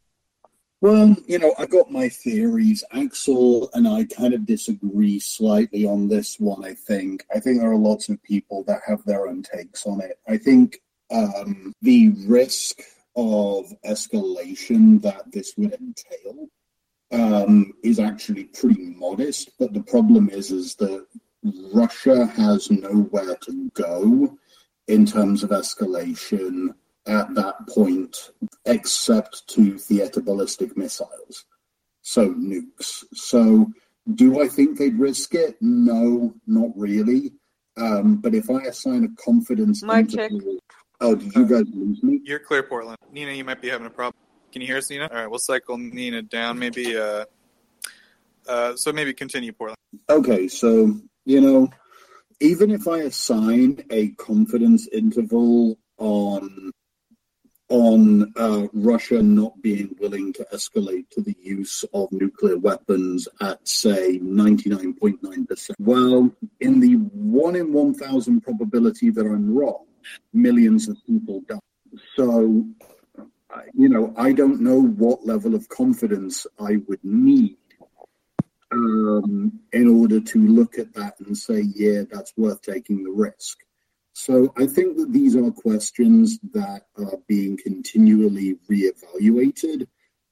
[0.82, 2.84] Well, you know, I got my theories.
[2.92, 7.24] Axel and I kind of disagree slightly on this one, I think.
[7.34, 10.18] I think there are lots of people that have their own takes on it.
[10.28, 12.80] I think um, the risk
[13.14, 16.48] of escalation that this would entail
[17.12, 19.50] um, is actually pretty modest.
[19.60, 21.06] But the problem is, is that
[21.72, 24.36] Russia has nowhere to go
[24.88, 26.74] in terms of escalation
[27.06, 28.30] at that point,
[28.64, 31.44] except to theater ballistic missiles,
[32.02, 33.04] so nukes.
[33.12, 33.70] So,
[34.14, 35.56] do I think they'd risk it?
[35.60, 37.32] No, not really.
[37.76, 40.60] Um, but if I assign a confidence Mic interval, check.
[41.00, 42.20] oh, did you guys lose me?
[42.24, 42.98] You're clear, Portland.
[43.10, 44.14] Nina, you might be having a problem.
[44.52, 45.08] Can you hear us, Nina?
[45.10, 46.58] All right, we'll cycle Nina down.
[46.58, 46.96] Maybe.
[46.96, 47.24] Uh,
[48.46, 49.78] uh, so maybe continue, Portland.
[50.10, 51.70] Okay, so you know,
[52.40, 56.72] even if I assign a confidence interval on
[57.72, 63.66] on uh, Russia not being willing to escalate to the use of nuclear weapons at,
[63.66, 65.70] say, 99.9%.
[65.78, 66.30] Well,
[66.60, 69.86] in the one in 1,000 probability that I'm wrong,
[70.34, 71.58] millions of people die.
[72.14, 72.62] So,
[73.72, 77.56] you know, I don't know what level of confidence I would need
[78.70, 83.60] um, in order to look at that and say, yeah, that's worth taking the risk.
[84.12, 89.86] So I think that these are questions that are being continually reevaluated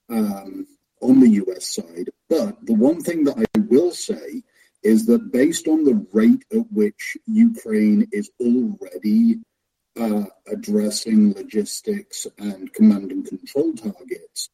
[0.08, 0.66] um,
[1.00, 2.10] on the US side.
[2.28, 4.42] But the one thing that I will say
[4.82, 9.40] is that based on the rate at which Ukraine is already
[9.98, 14.50] uh, addressing logistics and command and control targets,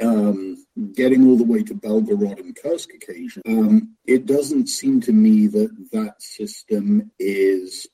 [0.00, 5.12] um, getting all the way to Belgorod and Kursk occasion, um, it doesn't seem to
[5.12, 7.86] me that that system is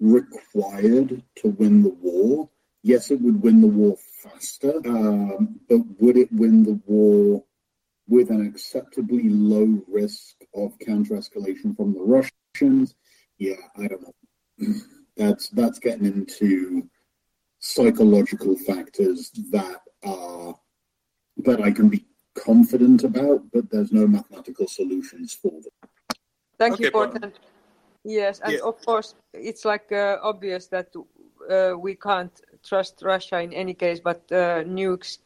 [0.00, 2.48] required to win the war.
[2.82, 7.44] Yes, it would win the war faster, um, but would it win the war
[8.08, 12.94] with an acceptably low risk of counter escalation from the Russians?
[13.38, 14.74] Yeah, I don't know.
[15.16, 16.88] That's that's getting into
[17.58, 20.54] psychological factors that are
[21.38, 22.06] that I can be
[22.36, 25.90] confident about, but there's no mathematical solutions for them.
[26.56, 27.32] Thank Okay, you, Portland.
[28.04, 28.60] Yes, and Yeah.
[28.64, 30.94] of course, it's like uh, obvious that
[31.50, 35.18] uh, we can't trust Russia in any case, but uh, nukes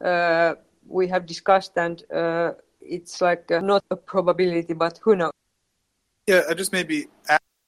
[0.00, 0.54] uh,
[0.86, 5.32] we have discussed, and uh, it's like uh, not a probability, but who knows?
[6.26, 7.08] Yeah, I just maybe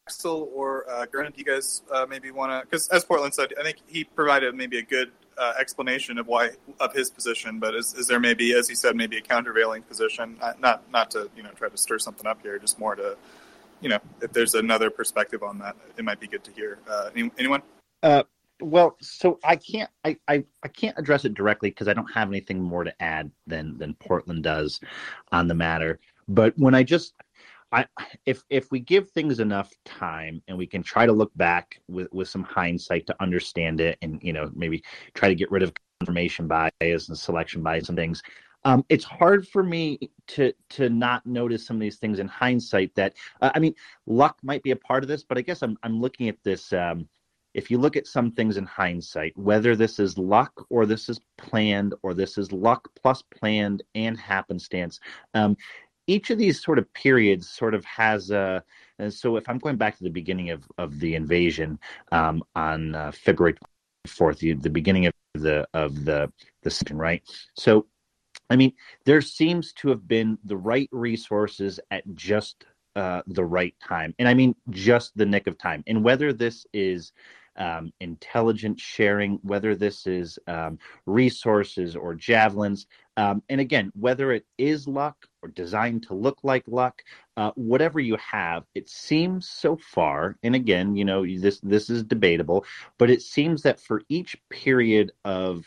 [0.09, 2.65] Axel or uh, Gernot, do you guys uh, maybe want to?
[2.65, 6.51] Because as Portland said, I think he provided maybe a good uh, explanation of why
[6.81, 7.59] of his position.
[7.59, 10.39] But is, is there maybe, as he said, maybe a countervailing position?
[10.41, 13.17] Uh, not not to you know try to stir something up here, just more to
[13.81, 16.79] you know if there's another perspective on that, it might be good to hear.
[16.89, 17.63] Uh, any, anyone?
[18.03, 18.23] Uh,
[18.61, 22.29] well, so I can't I, I, I can't address it directly because I don't have
[22.29, 24.81] anything more to add than than Portland does
[25.33, 26.01] on the matter.
[26.29, 27.15] But when I just
[27.73, 27.87] I
[28.25, 32.09] if if we give things enough time and we can try to look back with
[32.13, 34.83] with some hindsight to understand it and you know maybe
[35.15, 38.23] try to get rid of confirmation bias and selection bias and things
[38.67, 42.95] um, it's hard for me to to not notice some of these things in hindsight
[42.95, 43.75] that uh, i mean
[44.07, 46.73] luck might be a part of this but i guess i'm i'm looking at this
[46.73, 47.09] um,
[47.57, 51.19] if you look at some things in hindsight, whether this is luck or this is
[51.39, 55.01] planned or this is luck plus planned and happenstance,
[55.33, 55.57] um,
[56.07, 58.63] each of these sort of periods sort of has a.
[58.99, 61.79] And so, if I'm going back to the beginning of, of the invasion
[62.13, 63.57] um, on uh, February
[64.07, 66.31] 4th, the, the beginning of the of the
[66.63, 67.23] the season, right?
[67.55, 67.87] So,
[68.51, 68.73] I mean,
[69.05, 74.29] there seems to have been the right resources at just uh, the right time, and
[74.29, 75.85] I mean just the nick of time.
[75.87, 77.13] And whether this is
[77.59, 82.87] um, intelligence sharing, whether this is um, resources or javelins.
[83.17, 87.03] Um, and again, whether it is luck or designed to look like luck,
[87.39, 92.03] uh, whatever you have, it seems so far, and again, you know, this this is
[92.03, 92.65] debatable,
[92.99, 95.65] but it seems that for each period of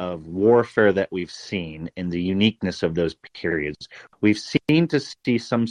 [0.00, 3.86] of warfare that we've seen and the uniqueness of those periods,
[4.22, 5.66] we've seen to see some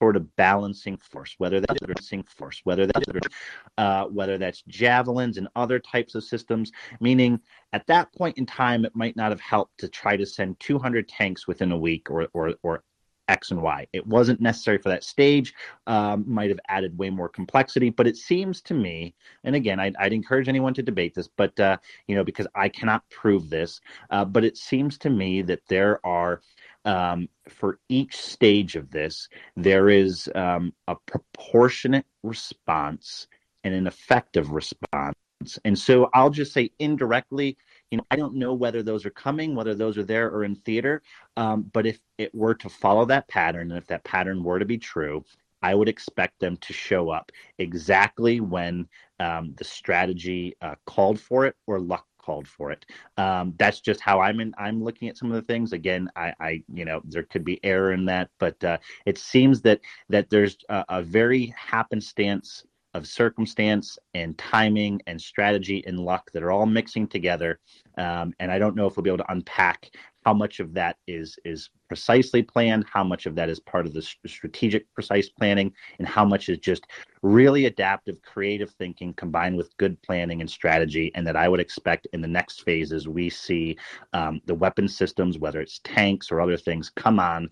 [0.00, 3.06] sort of balancing force, whether that's balancing force, whether that's
[3.78, 6.70] uh, whether that's javelins and other types of systems.
[7.00, 7.40] Meaning,
[7.72, 11.08] at that point in time, it might not have helped to try to send 200
[11.08, 12.84] tanks within a week or or or
[13.30, 13.86] X and Y.
[13.92, 15.54] It wasn't necessary for that stage.
[15.86, 19.14] Um, might have added way more complexity, but it seems to me,
[19.44, 21.76] and again, I'd, I'd encourage anyone to debate this, but uh,
[22.08, 26.04] you know, because I cannot prove this, uh, but it seems to me that there
[26.04, 26.42] are
[26.84, 33.28] um, for each stage of this, there is um, a proportionate response
[33.64, 35.16] and an effective response.
[35.64, 37.56] And so I'll just say indirectly,
[37.90, 40.54] you know, I don't know whether those are coming, whether those are there or in
[40.54, 41.02] theater.
[41.36, 44.64] Um, but if it were to follow that pattern, and if that pattern were to
[44.64, 45.24] be true,
[45.62, 51.46] I would expect them to show up exactly when um, the strategy uh, called for
[51.46, 52.86] it or luck called for it.
[53.16, 54.54] Um, that's just how I'm in.
[54.58, 55.72] I'm looking at some of the things.
[55.72, 59.60] Again, I, I you know, there could be error in that, but uh, it seems
[59.62, 66.30] that that there's a, a very happenstance of circumstance and timing and strategy and luck
[66.32, 67.60] that are all mixing together.
[67.98, 69.90] Um, and I don't know if we'll be able to unpack
[70.24, 73.92] how much of that is is precisely planned, how much of that is part of
[73.92, 76.86] the strategic precise planning, and how much is just
[77.22, 81.10] really adaptive, creative thinking combined with good planning and strategy.
[81.14, 83.76] And that I would expect in the next phases we see
[84.12, 87.48] um, the weapon systems, whether it's tanks or other things, come on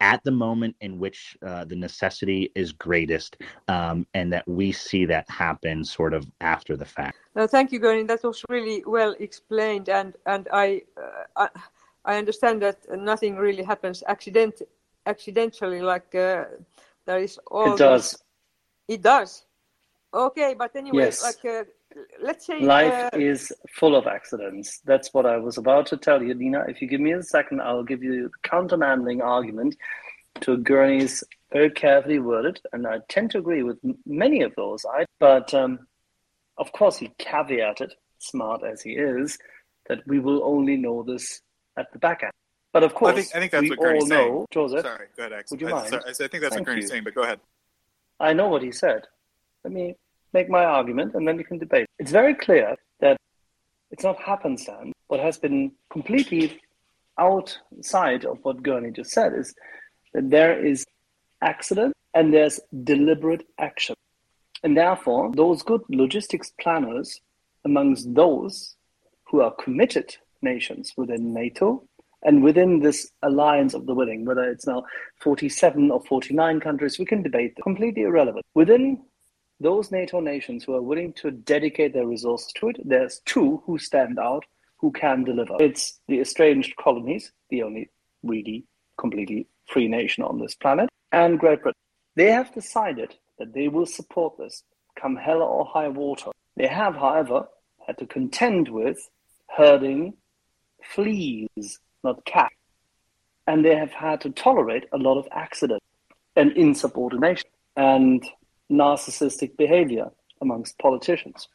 [0.00, 3.36] at the moment in which uh, the necessity is greatest,
[3.68, 7.18] um, and that we see that happen sort of after the fact.
[7.34, 8.04] No, thank you, Gurney.
[8.04, 11.48] That was really well explained, and and I, uh, I,
[12.04, 14.62] I understand that nothing really happens accident
[15.06, 15.80] accidentally.
[15.82, 16.44] Like uh,
[17.06, 17.74] there is all.
[17.74, 18.10] It does.
[18.10, 18.22] This...
[18.88, 19.44] It does.
[20.12, 21.22] Okay, but anyway, yes.
[21.22, 21.64] like uh,
[22.22, 24.80] let's say life uh, is full of accidents.
[24.84, 26.64] That's what I was about to tell you, Nina.
[26.68, 29.76] If you give me a second, I'll give you the countermandling argument
[30.40, 34.84] to Gurney's very carefully worded, and I tend to agree with many of those.
[34.84, 35.80] I, but um,
[36.58, 39.38] of course, he caveated, smart as he is,
[39.88, 41.40] that we will only know this
[41.76, 42.32] at the back end.
[42.72, 44.32] But of course, I think, I think that's we what Gurney's all saying.
[44.32, 44.82] know, Joseph.
[44.82, 45.56] Sorry, go ahead, Axel.
[45.56, 45.88] Would you I, mind?
[45.88, 46.88] sorry, I think that's Thank what Gurney's you.
[46.88, 47.40] saying, but go ahead.
[48.20, 49.08] I know what he said.
[49.64, 49.96] Let me
[50.32, 51.86] make my argument and then you can debate.
[51.98, 53.16] It's very clear that
[53.90, 54.92] it's not happenstance.
[55.08, 56.60] What has been completely
[57.18, 59.54] outside of what Gurney just said is
[60.14, 60.86] that there is
[61.42, 63.94] accident and there's deliberate action.
[64.62, 67.20] And therefore, those good logistics planners
[67.64, 68.76] amongst those
[69.24, 71.82] who are committed nations within NATO
[72.22, 74.84] and within this alliance of the willing, whether it's now
[75.20, 78.44] 47 or 49 countries, we can debate, completely irrelevant.
[78.54, 79.02] Within
[79.60, 83.78] those NATO nations who are willing to dedicate their resources to it, there's two who
[83.78, 84.44] stand out
[84.78, 85.56] who can deliver.
[85.60, 87.90] It's the estranged colonies, the only
[88.22, 88.64] really
[88.98, 91.78] completely free nation on this planet, and Great Britain.
[92.16, 94.62] They have decided that they will support this
[95.00, 96.30] come hell or high water.
[96.56, 97.46] They have, however,
[97.86, 98.98] had to contend with
[99.48, 100.14] herding
[100.82, 102.54] fleas, not cats.
[103.46, 105.82] And they have had to tolerate a lot of accident
[106.36, 108.24] and insubordination and
[108.70, 111.48] narcissistic behavior amongst politicians.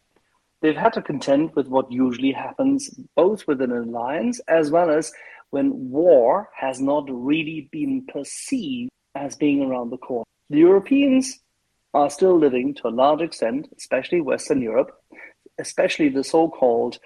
[0.61, 5.11] They've had to contend with what usually happens both within an alliance as well as
[5.51, 10.25] when war has not really been perceived as being around the corner.
[10.49, 11.39] The Europeans
[11.93, 14.91] are still living to a large extent, especially Western Europe,
[15.59, 16.99] especially the so called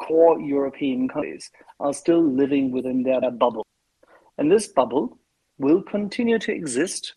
[0.00, 3.66] core European countries, are still living within their bubble.
[4.38, 5.18] And this bubble
[5.58, 7.14] will continue to exist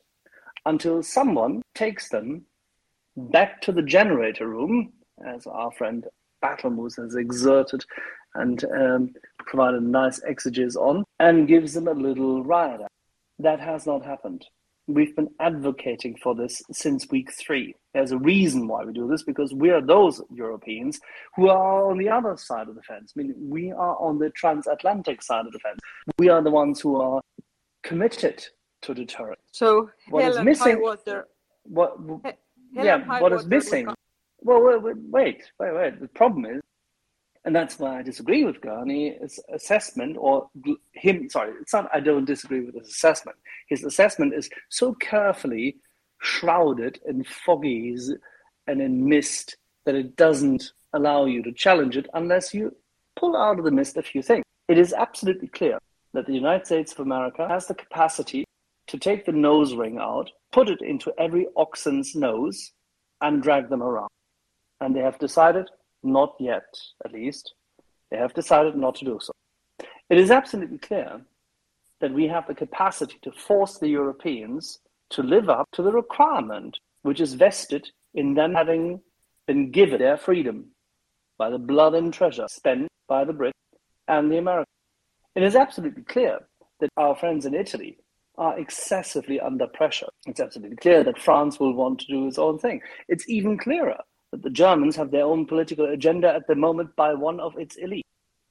[0.65, 2.45] until someone takes them
[3.15, 4.93] back to the generator room,
[5.25, 6.07] as our friend
[6.43, 7.85] Battlemoose has exerted
[8.35, 9.13] and um,
[9.45, 12.81] provided a nice exegesis on, and gives them a little riot.
[13.39, 14.45] That has not happened.
[14.87, 17.73] We've been advocating for this since week three.
[17.93, 20.99] There's a reason why we do this because we are those Europeans
[21.35, 23.13] who are on the other side of the fence.
[23.15, 25.79] I mean, we are on the transatlantic side of the fence.
[26.17, 27.21] We are the ones who are
[27.83, 28.45] committed
[28.83, 29.41] to deterrence.
[29.51, 30.81] So What is missing-.
[31.63, 31.97] What?
[32.73, 33.87] Yeah, what is missing?
[34.41, 36.01] Well, wait, wait, wait, wait.
[36.01, 36.61] The problem is,
[37.45, 40.49] and that's why I disagree with Gurney's assessment, or
[40.93, 41.29] him.
[41.29, 41.89] Sorry, it's not.
[41.93, 43.37] I don't disagree with his assessment.
[43.67, 45.77] His assessment is so carefully
[46.21, 48.09] shrouded in foggies
[48.67, 52.75] and in mist that it doesn't allow you to challenge it unless you
[53.15, 54.45] pull out of the mist a few things.
[54.69, 55.77] It is absolutely clear
[56.13, 58.45] that the United States of America has the capacity
[58.93, 62.73] to take the nose ring out, put it into every oxen's nose,
[63.21, 64.11] and drag them around.
[64.81, 65.67] And they have decided,
[66.03, 66.67] not yet
[67.03, 67.55] at least,
[68.11, 69.31] they have decided not to do so.
[70.11, 71.21] It is absolutely clear
[72.01, 74.77] that we have the capacity to force the Europeans
[75.09, 79.01] to live up to the requirement which is vested in them having
[79.47, 80.65] been given their freedom
[81.39, 83.53] by the blood and treasure spent by the Brits
[84.07, 84.67] and the Americans.
[85.35, 86.41] It is absolutely clear
[86.79, 87.97] that our friends in Italy
[88.37, 90.07] are excessively under pressure.
[90.25, 92.81] It's absolutely clear that France will want to do its own thing.
[93.07, 93.99] It's even clearer
[94.31, 97.75] that the Germans have their own political agenda at the moment by one of its
[97.75, 98.05] elite.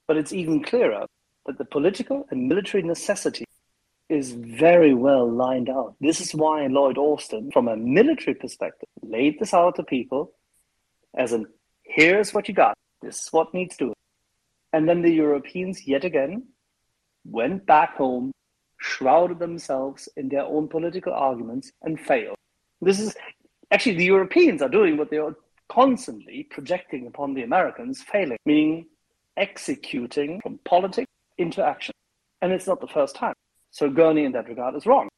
[0.06, 1.06] But it's even clearer
[1.46, 3.44] that the political and military necessity
[4.08, 5.96] is very well lined out.
[6.00, 10.32] This is why Lloyd Austin, from a military perspective, laid this out to people
[11.14, 11.46] as in
[11.82, 13.94] here's what you got, this is what needs doing.
[14.72, 16.44] And then the Europeans, yet again,
[17.24, 18.32] went back home,
[18.82, 22.36] shrouded themselves in their own political arguments, and failed.
[22.80, 23.16] This is
[23.70, 25.36] actually the Europeans are doing what they are
[25.68, 28.86] constantly projecting upon the Americans, failing, meaning
[29.36, 31.94] executing from politics into action.
[32.42, 33.34] And it's not the first time.
[33.70, 35.08] So Gurney, in that regard, is wrong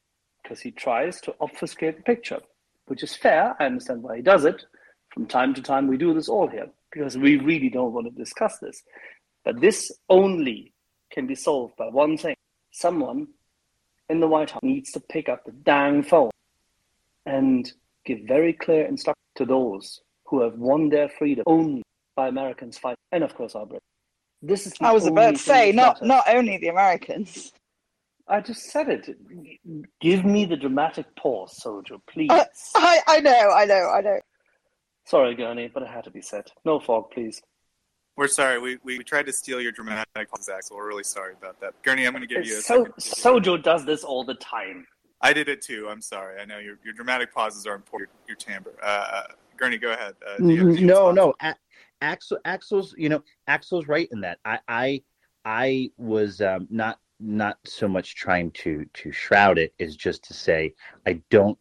[0.42, 2.40] because he tries to obfuscate the picture,
[2.86, 3.56] which is fair.
[3.58, 4.64] I understand why he does it.
[5.08, 8.12] From time to time, we do this all here because we really don't want to
[8.12, 8.82] discuss this.
[9.44, 10.74] But this only
[11.10, 12.36] can be solved by one thing
[12.72, 13.28] someone
[14.08, 16.30] in the White House needs to pick up the dang phone
[17.26, 17.72] and
[18.04, 21.82] give very clear instructions to those who have won their freedom only
[22.16, 23.82] by Americans fighting, and of course our British.
[24.42, 24.74] This is.
[24.80, 27.52] I was about to say, not not only the Americans.
[28.26, 29.18] I just said it.
[30.00, 32.30] Give me the dramatic pause, soldier, please.
[32.30, 32.44] Uh,
[32.74, 34.20] I I know, I know, I know.
[35.06, 36.46] Sorry, Gurney, but it had to be said.
[36.64, 37.42] No fog, please.
[38.16, 38.58] We're sorry.
[38.58, 40.76] We, we tried to steal your dramatic pause, Axel.
[40.76, 41.74] We're really sorry about that.
[41.82, 43.44] Gurney, I'm going to give you a so, second.
[43.44, 44.86] Sojo does this all the time.
[45.20, 45.88] I did it too.
[45.90, 46.40] I'm sorry.
[46.40, 48.10] I know your, your dramatic pauses are important.
[48.28, 48.72] Your, your timbre.
[48.82, 49.22] Uh, uh,
[49.56, 50.14] Gurney, go ahead.
[50.26, 51.34] Uh, do you have any no, no.
[51.40, 51.56] A-
[52.02, 54.38] Axel, Axel's, you know, Axel's right in that.
[54.44, 55.02] I, I,
[55.44, 60.34] I was um, not not so much trying to to shroud it is just to
[60.34, 60.74] say
[61.06, 61.58] I don't.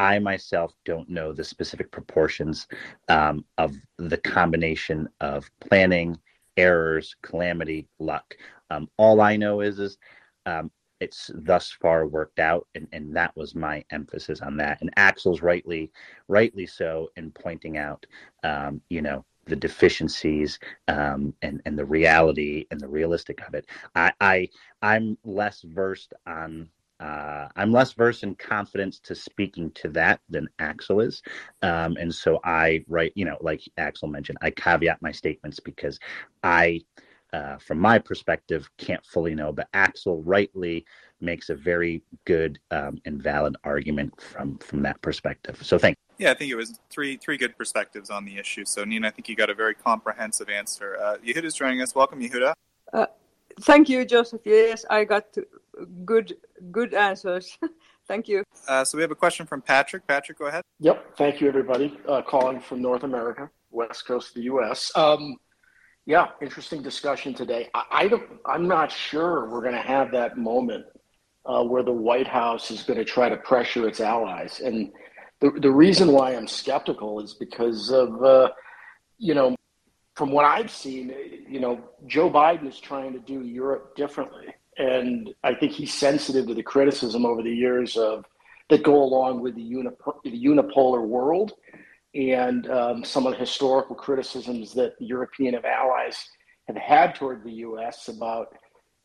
[0.00, 2.66] I myself don't know the specific proportions
[3.10, 6.18] um, of the combination of planning,
[6.56, 8.34] errors, calamity, luck.
[8.70, 9.98] Um, all I know is is
[10.46, 10.70] um,
[11.00, 14.80] it's thus far worked out, and, and that was my emphasis on that.
[14.80, 15.92] And Axel's rightly
[16.28, 18.06] rightly so in pointing out,
[18.42, 23.66] um, you know, the deficiencies um, and and the reality and the realistic of it.
[23.94, 24.48] I, I
[24.80, 26.70] I'm less versed on.
[27.00, 31.22] Uh, I'm less versed in confidence to speaking to that than Axel is,
[31.62, 33.12] um, and so I write.
[33.14, 35.98] You know, like Axel mentioned, I caveat my statements because
[36.42, 36.82] I,
[37.32, 39.52] uh, from my perspective, can't fully know.
[39.52, 40.84] But Axel rightly
[41.20, 45.58] makes a very good um, and valid argument from from that perspective.
[45.62, 45.96] So thank.
[46.18, 48.66] Yeah, I think it was three three good perspectives on the issue.
[48.66, 50.98] So, Nina, I think you got a very comprehensive answer.
[51.02, 51.94] Uh, Yehuda's joining us.
[51.94, 52.52] Welcome, Yehuda.
[52.92, 53.06] Uh,
[53.60, 54.42] thank you, Joseph.
[54.44, 55.24] Yes, I got
[56.04, 56.36] good
[56.70, 57.58] good answers.
[58.08, 58.44] thank you.
[58.68, 60.06] Uh, so we have a question from Patrick.
[60.06, 60.62] Patrick, go ahead.
[60.80, 61.16] Yep.
[61.16, 61.98] Thank you, everybody.
[62.08, 64.90] Uh, calling from North America, West Coast of the U.S.
[64.96, 65.36] Um,
[66.06, 67.68] yeah, interesting discussion today.
[67.74, 68.24] I, I don't.
[68.46, 70.86] I'm not sure we're going to have that moment
[71.46, 74.90] uh, where the White House is going to try to pressure its allies, and
[75.40, 78.50] the the reason why I'm skeptical is because of uh,
[79.18, 79.54] you know
[80.20, 81.14] from what I've seen,
[81.48, 86.46] you know Joe Biden is trying to do Europe differently, and I think he's sensitive
[86.48, 88.26] to the criticism over the years of
[88.68, 91.54] that go along with the, unip- the unipolar world
[92.14, 96.28] and um, some of the historical criticisms that European allies
[96.66, 98.08] have had toward the U.S.
[98.08, 98.54] about,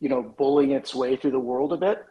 [0.02, 2.04] you know, bullying its way through the world a bit.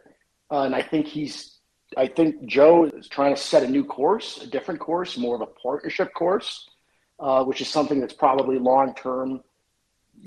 [0.51, 1.59] Uh, and I think he's,
[1.95, 5.41] I think Joe is trying to set a new course, a different course, more of
[5.41, 6.67] a partnership course,
[7.19, 9.41] uh, which is something that's probably long term,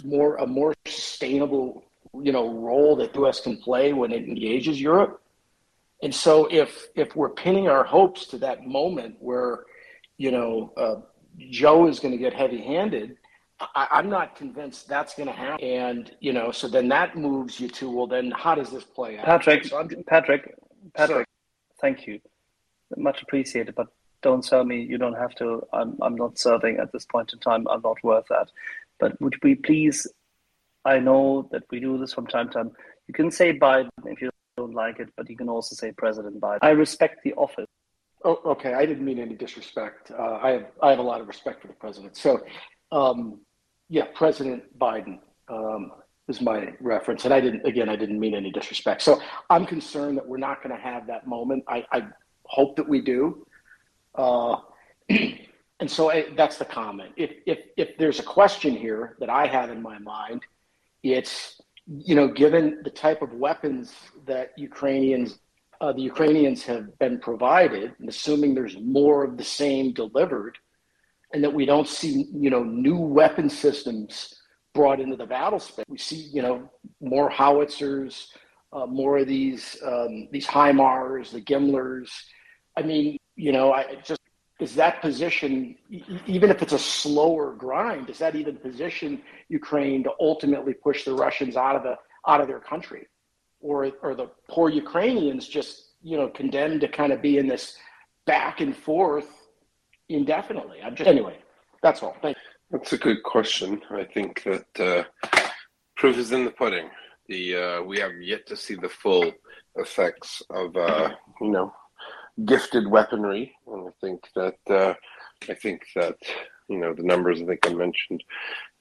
[0.05, 1.85] more a more sustainable,
[2.23, 3.41] you know, role that the U.S.
[3.41, 5.23] can play when it engages Europe.
[6.03, 9.65] And so, if if we're pinning our hopes to that moment where
[10.19, 10.97] you know, uh,
[11.39, 13.17] Joe is going to get heavy handed.
[13.61, 15.65] I, am not convinced that's going to happen.
[15.65, 19.19] And, you know, so then that moves you to, well, then how does this play
[19.19, 19.25] out?
[19.25, 20.55] Patrick, So I'm- Patrick,
[20.95, 21.81] Patrick, Sir.
[21.81, 22.21] thank you.
[22.97, 23.89] Much appreciated, but
[24.23, 24.83] don't sell me.
[24.83, 25.67] You don't have to.
[25.73, 27.67] I'm, I'm not serving at this point in time.
[27.69, 28.51] I'm not worth that.
[28.99, 30.07] But would we please,
[30.85, 32.71] I know that we do this from time to time.
[33.07, 36.41] You can say Biden if you don't like it, but you can also say President
[36.41, 36.59] Biden.
[36.63, 37.67] I respect the office.
[38.25, 38.75] Oh, okay.
[38.75, 40.11] I didn't mean any disrespect.
[40.11, 42.17] Uh, I have I have a lot of respect for the president.
[42.17, 42.45] So,
[42.91, 43.41] um,
[43.89, 45.93] yeah, President Biden um,
[46.27, 47.65] is my reference, and I didn't.
[47.65, 49.03] Again, I didn't mean any disrespect.
[49.03, 51.63] So I'm concerned that we're not going to have that moment.
[51.69, 52.09] I, I
[52.45, 53.47] hope that we do.
[54.15, 54.57] Uh,
[55.09, 57.13] and so I, that's the comment.
[57.17, 60.43] If if if there's a question here that I have in my mind,
[61.03, 63.95] it's you know, given the type of weapons
[64.27, 65.39] that Ukrainians
[65.81, 70.59] uh, the Ukrainians have been provided, and assuming there's more of the same delivered,
[71.33, 74.35] and that we don't see, you know, new weapon systems
[74.75, 75.85] brought into the battle space.
[75.89, 76.69] We see, you know,
[77.01, 78.29] more howitzers,
[78.73, 82.11] uh, more of these um, these HIMARS, the GMLRS.
[82.77, 84.21] I mean, you know, I just
[84.61, 85.77] is that position,
[86.27, 91.15] even if it's a slower grind, does that even position Ukraine to ultimately push the
[91.15, 93.07] Russians out of the out of their country?
[93.61, 97.77] or or the poor Ukrainians just you know condemned to kind of be in this
[98.27, 99.49] back and forth
[100.09, 100.79] indefinitely?
[100.83, 101.39] I'm just anyway.
[101.83, 102.17] That's all.
[102.23, 102.79] Thank you.
[102.79, 103.81] That's a good question.
[103.91, 105.41] I think that uh,
[105.97, 106.91] proof is in the pudding.
[107.29, 109.33] The uh, we have yet to see the full
[109.77, 111.11] effects of uh,
[111.41, 111.73] you know
[112.45, 114.95] gifted weaponry, and I think that uh,
[115.49, 116.17] I think that
[116.69, 117.41] you know the numbers.
[117.41, 118.23] I think I mentioned.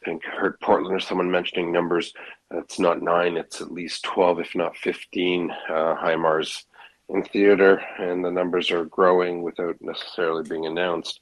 [0.02, 2.14] I think I heard Portland or someone mentioning numbers.
[2.52, 3.38] It's not nine.
[3.38, 6.66] It's at least twelve, if not fifteen, uh, HIMARS
[7.10, 11.22] in theater, and the numbers are growing without necessarily being announced,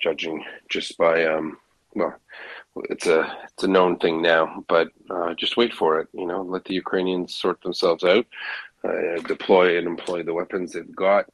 [0.00, 1.56] judging just by um,
[1.94, 2.14] well,
[2.88, 6.08] it's a it's a known thing now, but uh, just wait for it.
[6.12, 8.26] You know, let the Ukrainians sort themselves out,
[8.84, 11.26] uh, deploy and employ the weapons they've got.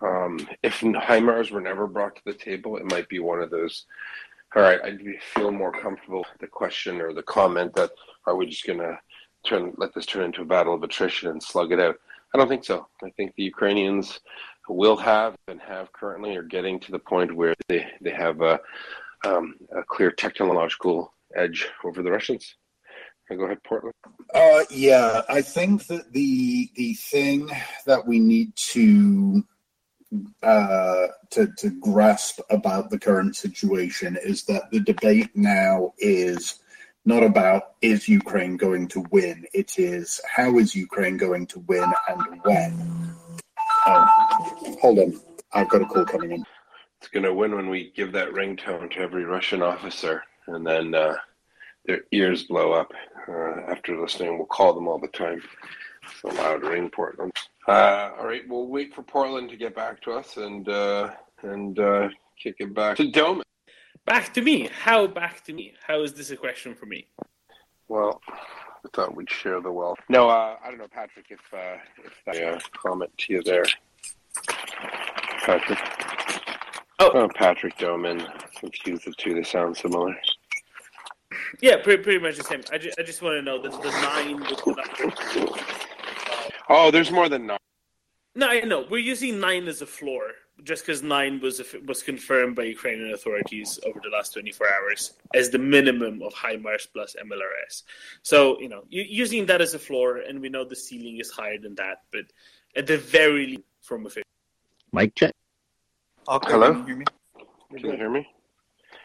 [0.00, 3.86] Um, if HIMARS were never brought to the table, it might be one of those.
[4.56, 5.00] All right, I'd
[5.34, 7.90] feel more comfortable the question or the comment that
[8.26, 8.98] are we just gonna
[9.44, 11.96] turn let this turn into a battle of attrition and slug it out?
[12.32, 12.86] I don't think so.
[13.02, 14.20] I think the Ukrainians
[14.68, 18.60] will have and have currently are getting to the point where they they have a
[19.26, 22.54] um, a clear technological edge over the Russians.
[23.30, 23.94] Go ahead, Portland.
[24.34, 27.50] Uh, yeah, I think that the the thing
[27.86, 29.44] that we need to
[30.42, 36.60] uh, to to grasp about the current situation is that the debate now is
[37.06, 39.46] not about is Ukraine going to win.
[39.54, 43.16] It is how is Ukraine going to win and when.
[43.86, 45.20] Oh, hold on,
[45.52, 46.44] I've got a call coming in.
[47.00, 50.94] It's going to win when we give that ringtone to every Russian officer, and then
[50.94, 51.16] uh,
[51.84, 52.92] their ears blow up
[53.28, 54.38] uh, after listening.
[54.38, 55.42] We'll call them all the time.
[56.02, 57.32] It's a loud ring, Portland.
[57.66, 61.10] Uh, all right, we'll wait for Portland to get back to us and uh,
[61.42, 62.08] and uh,
[62.38, 63.44] kick it back to Doman.
[64.04, 64.68] Back to me.
[64.82, 65.74] How back to me?
[65.86, 67.06] How is this a question for me?
[67.88, 69.98] Well, I thought we'd share the wealth.
[70.08, 73.64] No, uh, I don't know, Patrick, if uh, if that uh, comment to you there,
[75.40, 75.78] Patrick.
[76.98, 78.26] Oh, oh Patrick Doman.
[78.58, 79.34] Confused the two.
[79.34, 80.14] They sound similar.
[81.60, 82.62] Yeah, pretty, pretty much the same.
[82.72, 85.60] I just, I just want to know that the nine the number.
[86.68, 87.58] Oh, there's more than nine.
[88.34, 88.84] No, I know.
[88.90, 90.22] We're using nine as a floor
[90.62, 95.50] just because nine was was confirmed by Ukrainian authorities over the last 24 hours as
[95.50, 97.82] the minimum of high HIMARS plus MLRS.
[98.22, 101.58] So, you know, using that as a floor, and we know the ceiling is higher
[101.58, 102.24] than that, but
[102.76, 104.22] at the very least, from official.
[104.92, 105.34] Mic check.
[106.28, 106.72] Okay, Hello?
[106.72, 107.04] Can you hear me?
[107.70, 108.26] Can you hear me?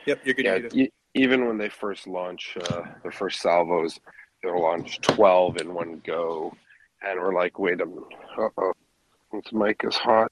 [0.06, 0.46] Yep, you're good.
[0.46, 0.92] Yeah, you're good.
[1.14, 4.00] Even when they first launch uh, the first salvos,
[4.44, 6.54] they'll launch 12 in one go.
[7.02, 8.04] And we're like, wait a minute.
[8.38, 8.74] Uh oh.
[9.32, 10.32] This mic is hot.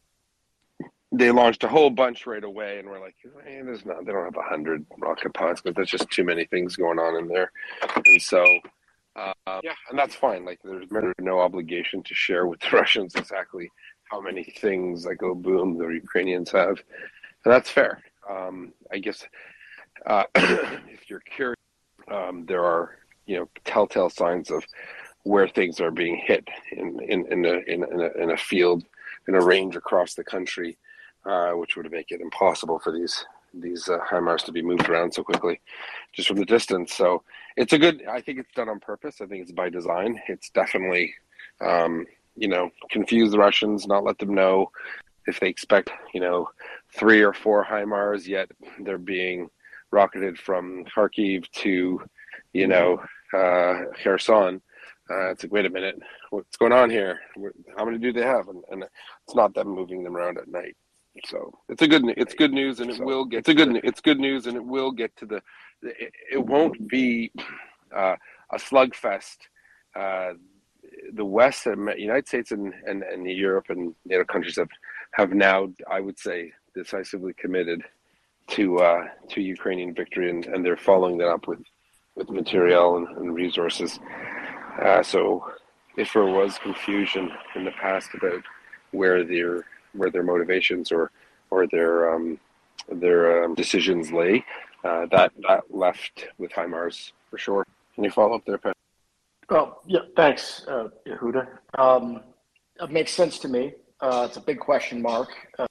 [1.11, 3.15] They launched a whole bunch right away, and we're like,
[3.45, 6.75] hey, there's not, they don't have 100 rocket pods, but there's just too many things
[6.75, 7.51] going on in there.
[8.05, 8.43] And so,
[9.15, 10.43] uh, yeah, and that's fine.
[10.43, 13.71] Like, there's no obligation to share with the Russians exactly
[14.11, 16.77] how many things that go boom the Ukrainians have.
[17.45, 18.01] And that's fair.
[18.29, 19.25] Um, I guess
[20.05, 21.57] uh, if you're curious,
[22.09, 24.63] um, there are you know telltale signs of
[25.23, 28.83] where things are being hit in in in a in a, in a field
[29.27, 30.77] in a range across the country,
[31.25, 35.13] uh, which would make it impossible for these these uh, HIMARS to be moved around
[35.13, 35.59] so quickly,
[36.13, 36.93] just from the distance.
[36.93, 37.23] So
[37.55, 38.03] it's a good.
[38.09, 39.21] I think it's done on purpose.
[39.21, 40.19] I think it's by design.
[40.27, 41.13] It's definitely
[41.61, 44.71] um, you know confuse the Russians, not let them know
[45.25, 46.49] if they expect you know
[46.93, 49.49] three or four HIMARS, yet they're being
[49.91, 52.01] rocketed from Kharkiv to,
[52.53, 53.01] you know,
[53.33, 54.61] uh, Kherson.
[55.09, 55.97] Uh, it's like, wait a minute,
[56.31, 57.19] what's going on here?
[57.77, 58.49] How many do they have?
[58.49, 60.75] And, and it's not them moving them around at night.
[61.25, 63.39] So it's a good it's good news, and it will get.
[63.39, 65.41] It's a good it's good news, and it will get to the.
[65.81, 67.31] It, it won't be
[67.95, 68.15] uh,
[68.51, 69.37] a slugfest.
[69.95, 70.33] Uh,
[71.13, 74.69] the West, and United States, and, and, and Europe and NATO countries have
[75.13, 77.81] have now, I would say, decisively committed
[78.49, 81.59] to uh, to Ukrainian victory, and, and they're following that up with
[82.15, 83.99] with material and, and resources.
[84.81, 85.51] Uh, so,
[85.97, 88.43] if there was confusion in the past about
[88.91, 91.11] where their where their motivations or
[91.49, 92.39] or their um,
[92.91, 94.45] their um, decisions lay,
[94.83, 97.65] uh, that that left with HIMARS for sure.
[97.95, 98.75] Can you follow up there, Pat?
[99.49, 101.47] Oh, yeah, thanks, uh, Yehuda.
[101.77, 102.21] Um,
[102.81, 103.73] it makes sense to me.
[104.01, 105.29] Uh, it's a big question mark.
[105.57, 105.65] Uh,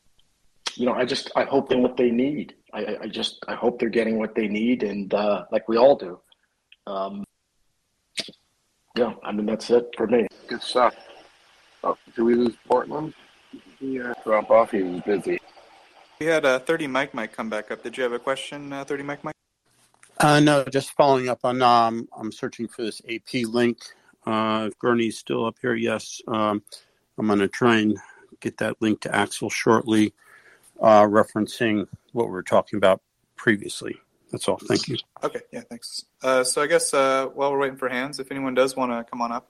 [0.77, 2.55] you know, I just I hope they what they need.
[2.73, 5.97] I, I just I hope they're getting what they need, and uh, like we all
[5.97, 6.21] do.
[6.87, 7.25] Um,
[8.97, 10.27] yeah, I mean that's it for me.
[10.49, 10.95] Good stuff.
[11.83, 13.15] Oh, did we lose Portland?
[13.81, 14.71] Yeah, drop off.
[14.71, 15.39] He was busy.
[16.19, 17.83] We had uh, 30 Mike Mike come back up.
[17.83, 19.35] Did you have a question, uh, 30 Mike Mike?
[20.19, 21.61] Uh, no, just following up on.
[21.61, 23.79] Um, I'm searching for this AP link
[24.27, 26.21] Uh, Gurney's still up here, yes.
[26.27, 26.63] Um,
[27.19, 27.99] I'm going to try and
[28.41, 30.15] get that link to Axel shortly,
[30.81, 33.01] uh, referencing what we were talking about
[33.37, 33.97] previously.
[34.33, 34.59] That's all.
[34.59, 34.97] Thank you.
[35.23, 36.05] Okay, yeah, thanks.
[36.23, 39.09] Uh, so I guess uh, while we're waiting for hands, if anyone does want to
[39.09, 39.49] come on up,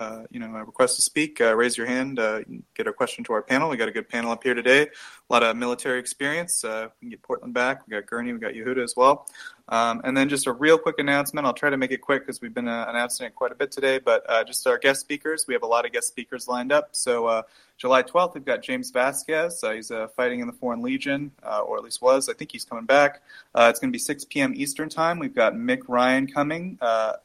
[0.00, 2.40] uh, you know, request to speak, uh, raise your hand, uh,
[2.74, 3.68] get a question to our panel.
[3.68, 4.82] We got a good panel up here today.
[4.82, 6.64] A lot of military experience.
[6.64, 7.86] Uh, we can get Portland back.
[7.86, 8.32] We got Gurney.
[8.32, 9.28] We got Yehuda as well.
[9.68, 11.46] Um, and then just a real quick announcement.
[11.46, 13.70] I'll try to make it quick because we've been uh, announcing it quite a bit
[13.70, 13.98] today.
[13.98, 15.44] But just our guest speakers.
[15.46, 16.88] We have a lot of guest speakers lined up.
[16.92, 17.44] So
[17.76, 19.62] July 12th, we've got James Vasquez.
[19.72, 22.28] He's fighting in the Foreign Legion, or at least was.
[22.28, 23.20] I think he's coming back.
[23.54, 24.54] It's going to be 6 p.m.
[24.56, 25.18] Eastern Time.
[25.18, 26.78] We've got Mick Ryan coming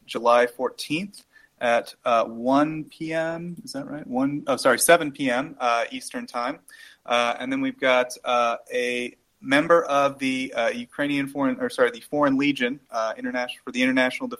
[0.05, 1.23] July 14th
[1.65, 3.55] at uh, 1 p.m.
[3.63, 4.05] Is that right?
[4.05, 5.55] One oh sorry, 7 p.m.
[5.59, 6.59] Uh, Eastern time,
[7.07, 11.89] uh, and then we've got uh, a member of the uh, Ukrainian foreign or sorry
[11.89, 14.29] the Foreign Legion uh, international for the international.
[14.29, 14.39] Def-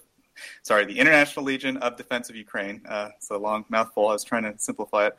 [0.64, 2.82] Sorry, the International Legion of Defense of Ukraine.
[3.16, 4.10] it's a long mouthful.
[4.10, 5.16] I was trying to simplify it.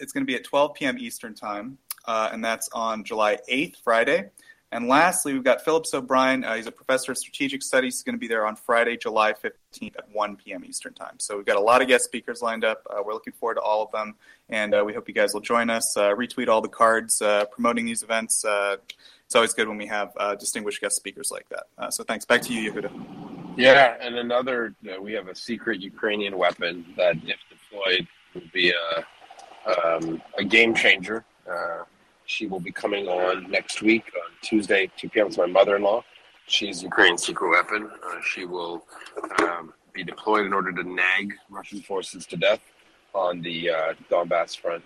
[0.00, 0.98] it's going to be at 12 p.m.
[0.98, 4.30] Eastern time, and that's on July 8th, Friday.
[4.74, 6.42] And lastly, we've got Phillips O'Brien.
[6.42, 7.94] Uh, he's a professor of strategic studies.
[7.94, 10.64] He's going to be there on Friday, July 15th at 1 p.m.
[10.64, 11.14] Eastern Time.
[11.18, 12.84] So we've got a lot of guest speakers lined up.
[12.90, 14.16] Uh, we're looking forward to all of them.
[14.48, 15.96] And uh, we hope you guys will join us.
[15.96, 18.44] Uh, retweet all the cards uh, promoting these events.
[18.44, 18.78] Uh,
[19.24, 21.94] it's always good when we have distinguished guest speakers like that.
[21.94, 22.24] so thanks.
[22.24, 23.54] Back to you, Yehuda.
[23.56, 29.70] Yeah, and another, we have a secret Ukrainian weapon that, if deployed, would be a,
[29.70, 31.24] um, a game changer.
[32.34, 35.28] She will be coming on next week on Tuesday, 2 p.m.
[35.28, 36.02] It's my mother-in-law.
[36.48, 37.88] She's Ukraine's secret weapon.
[38.04, 38.84] Uh, she will
[39.38, 42.60] um, be deployed in order to nag Russian forces to death
[43.14, 44.82] on the uh, Donbass front.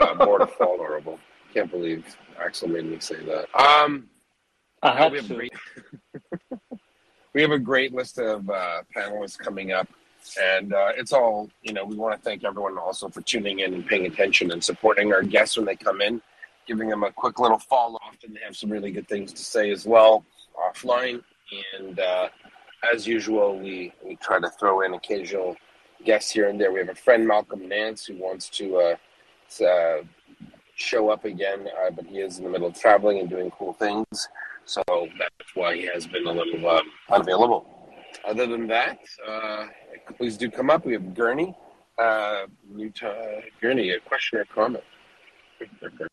[0.00, 1.20] Uh, more to fall horrible.
[1.54, 3.46] Can't believe Axel made me say that.
[3.54, 4.08] Um,
[4.82, 5.34] I had we, have to.
[5.34, 5.52] great,
[7.34, 9.86] we have a great list of uh, panelists coming up.
[10.42, 13.74] And uh, it's all, you know, we want to thank everyone also for tuning in
[13.74, 16.20] and paying attention and supporting our guests when they come in
[16.70, 19.42] giving them a quick little follow off, and they have some really good things to
[19.42, 20.24] say as well
[20.56, 21.20] offline.
[21.76, 22.28] And uh,
[22.94, 25.56] as usual, we, we try to throw in occasional
[26.04, 26.70] guests here and there.
[26.70, 30.02] We have a friend, Malcolm Nance, who wants to uh, uh,
[30.76, 33.72] show up again, uh, but he is in the middle of traveling and doing cool
[33.72, 34.28] things.
[34.64, 34.84] So
[35.18, 37.66] that's why he has been a little um, unavailable.
[38.24, 39.66] Other than that, uh,
[40.16, 40.86] please do come up.
[40.86, 41.52] We have Gurney.
[41.98, 42.46] Uh,
[43.60, 44.84] Gurney, a question or comment?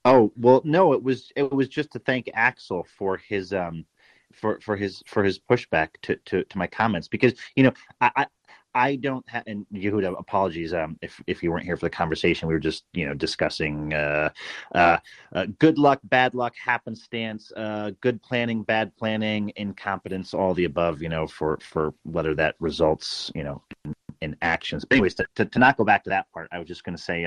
[0.06, 3.86] Oh well, no, it was it was just to thank Axel for his um
[4.34, 8.12] for for his for his pushback to to, to my comments because you know I.
[8.16, 8.26] I
[8.76, 12.48] I don't have, and Yehuda, apologies um, if if you weren't here for the conversation.
[12.48, 14.30] We were just, you know, discussing uh,
[14.76, 14.98] uh,
[15.34, 21.02] uh, good luck, bad luck, happenstance, uh, good planning, bad planning, incompetence, all the above.
[21.02, 24.86] You know, for for whether that results, you know, in, in actions.
[24.86, 26.96] But anyways, to, to, to not go back to that part, I was just going
[26.96, 27.26] to say,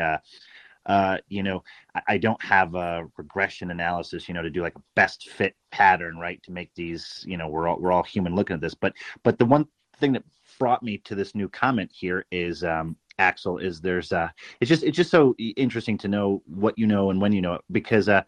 [0.86, 1.62] uh, you know,
[1.94, 5.54] I, I, don't have a regression analysis, you know, to do like a best fit
[5.70, 6.42] pattern, right?
[6.44, 8.74] To make these, you know, we're all we're all human looking at this.
[8.74, 9.66] But but the one
[9.98, 10.24] thing that
[10.58, 14.28] brought me to this new comment here is um, Axel is there's uh
[14.60, 17.54] it's just it's just so interesting to know what you know and when you know
[17.54, 18.22] it because uh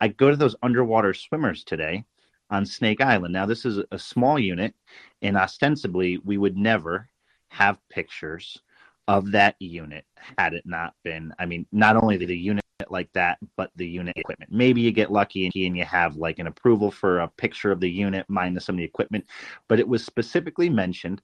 [0.00, 2.04] I go to those underwater swimmers today
[2.50, 3.32] on Snake Island.
[3.32, 4.74] Now this is a small unit
[5.22, 7.08] and ostensibly we would never
[7.48, 8.60] have pictures
[9.08, 10.04] of that unit
[10.38, 14.14] had it not been i mean not only the unit like that but the unit
[14.16, 17.80] equipment maybe you get lucky and you have like an approval for a picture of
[17.80, 19.24] the unit minus some of the equipment
[19.68, 21.20] but it was specifically mentioned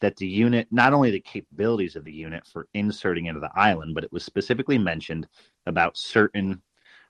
[0.00, 3.94] that the unit not only the capabilities of the unit for inserting into the island
[3.94, 5.26] but it was specifically mentioned
[5.66, 6.60] about certain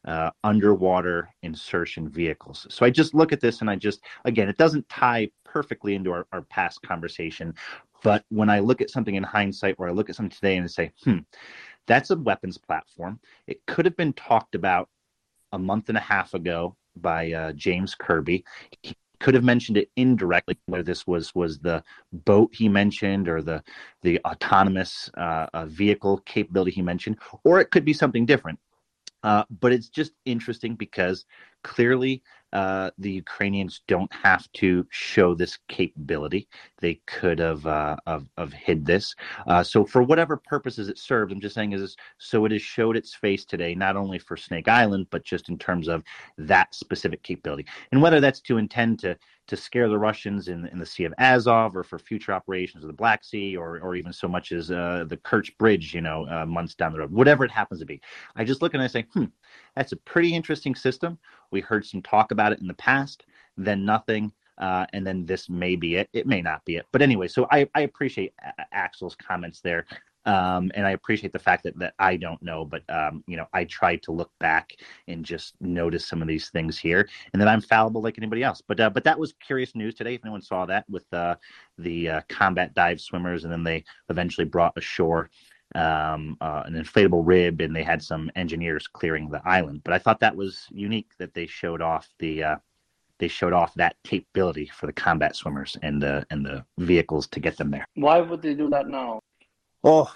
[0.07, 2.67] uh, underwater insertion vehicles.
[2.71, 6.11] So I just look at this and I just, again, it doesn't tie perfectly into
[6.11, 7.55] our, our past conversation,
[8.03, 10.71] but when I look at something in hindsight, or I look at something today and
[10.71, 11.19] say, hmm,
[11.87, 13.21] that's a weapons platform.
[13.47, 14.89] It could have been talked about
[15.53, 18.45] a month and a half ago by uh, James Kirby.
[18.83, 21.83] He could have mentioned it indirectly, whether this was was the
[22.13, 23.63] boat he mentioned or the
[24.03, 28.59] the autonomous uh, uh, vehicle capability he mentioned, or it could be something different.
[29.23, 31.27] Uh, but it's just interesting because
[31.63, 32.23] clearly
[32.53, 36.49] uh, the Ukrainians don't have to show this capability.
[36.79, 39.15] They could have uh, have, have hid this.
[39.47, 42.97] Uh, so for whatever purposes it served, I'm just saying is so it has showed
[42.97, 46.03] its face today, not only for Snake Island, but just in terms of
[46.39, 49.17] that specific capability, and whether that's to intend to
[49.51, 52.89] to scare the Russians in, in the Sea of Azov or for future operations of
[52.89, 56.27] the Black Sea or, or even so much as uh, the Kerch Bridge, you know,
[56.29, 58.01] uh, months down the road, whatever it happens to be.
[58.37, 59.27] I just look and I say, hmm,
[59.77, 61.19] that's a pretty interesting system.
[61.51, 63.25] We heard some talk about it in the past,
[63.57, 64.33] then nothing.
[64.59, 66.09] uh, and then this may be it.
[66.13, 67.29] It may not be it, but anyway.
[67.29, 68.35] So I I appreciate
[68.73, 69.87] Axel's comments there.
[70.27, 73.47] Um, and I appreciate the fact that, that I don't know, but um, you know,
[73.55, 74.77] I try to look back
[75.09, 78.63] and just notice some of these things here, and then I'm fallible like anybody else.
[78.67, 80.15] But uh, but that was curious news today.
[80.15, 81.37] If anyone saw that with uh,
[81.79, 85.31] the uh, combat dive swimmers, and then they eventually brought ashore
[85.75, 89.81] um, uh, an inflatable rib, and they had some engineers clearing the island.
[89.85, 92.57] But I thought that was unique that they showed off the uh,
[93.19, 97.41] they showed off that capability for the combat swimmers and the and the vehicles to
[97.41, 97.87] get them there.
[97.95, 99.21] Why would they do that now?
[99.83, 100.13] Oh,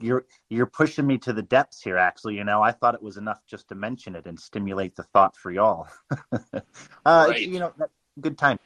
[0.00, 1.96] you're you're pushing me to the depths here.
[1.96, 5.02] Actually, you know, I thought it was enough just to mention it and stimulate the
[5.02, 5.88] thought for y'all.
[6.32, 6.60] uh,
[7.04, 7.40] Right.
[7.40, 7.72] You know,
[8.20, 8.58] good time.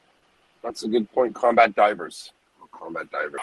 [0.63, 1.35] That's a good point.
[1.35, 2.33] Combat divers.
[2.71, 3.41] Combat divers.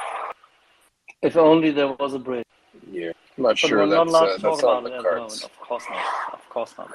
[1.21, 2.45] If only there was a bridge.
[2.89, 3.11] Yeah.
[3.37, 5.03] I'm not But sure we're not that's, allowed uh, to talk about the it at
[5.03, 5.43] the moment.
[5.43, 6.33] Of course not.
[6.33, 6.91] Of course not.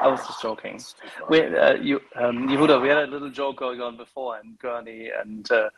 [0.00, 0.82] I was just joking.
[1.28, 5.08] We, uh, you, um, Yehuda, we had a little joke going on before, and Gurney
[5.08, 5.70] and uh,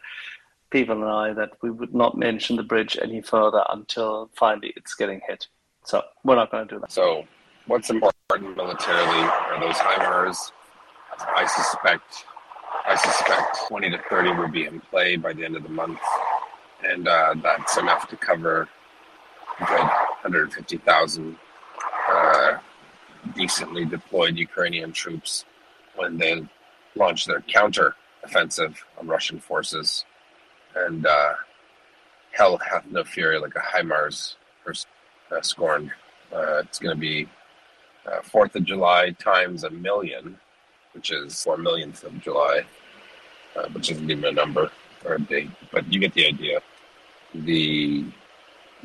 [0.77, 4.95] people and I, that we would not mention the bridge any further until finally it's
[4.95, 5.49] getting hit.
[5.85, 6.93] So we're not going to do that.
[6.93, 7.24] So,
[7.66, 10.53] what's important militarily are those HIMARS.
[11.35, 12.27] I suspect,
[12.87, 15.99] I suspect 20 to 30 will be in play by the end of the month,
[16.85, 18.68] and uh, that's enough to cover
[19.61, 21.39] good 150,000
[22.11, 22.59] uh,
[23.35, 25.47] decently deployed Ukrainian troops
[25.95, 26.47] when they
[26.95, 30.05] launch their counter offensive on Russian forces.
[30.77, 31.33] And uh,
[32.33, 34.87] hell hath no fury like a HIMARS pers-
[35.33, 35.91] uh, scorned.
[36.33, 37.29] Uh, it's going to be
[38.07, 40.39] uh, 4th of July times a million,
[40.93, 42.62] which is 4 millionth of July,
[43.57, 44.70] uh, which isn't even a number
[45.05, 46.61] or a date, but you get the idea.
[47.35, 48.05] The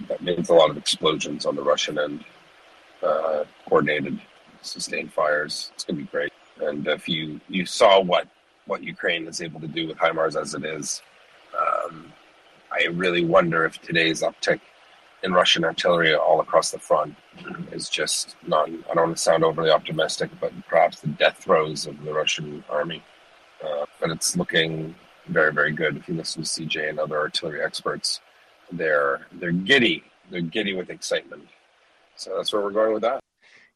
[0.08, 2.24] That means a lot of explosions on the Russian end,
[3.04, 4.22] uh, coordinated,
[4.62, 5.72] sustained fires.
[5.74, 6.32] It's going to be great.
[6.62, 8.28] And if you, you saw what,
[8.66, 11.02] what Ukraine is able to do with HIMARS as it is,
[12.82, 14.60] I really wonder if today's uptick
[15.24, 17.16] in Russian artillery all across the front
[17.72, 21.86] is just not, I don't want to sound overly optimistic, but perhaps the death throes
[21.86, 23.04] of the Russian army.
[23.64, 24.96] Uh, but it's looking
[25.28, 25.96] very, very good.
[25.96, 28.20] If you listen to CJ and other artillery experts,
[28.72, 30.04] they're they're giddy.
[30.32, 31.48] They're giddy with excitement.
[32.16, 33.20] So that's where we're going with that.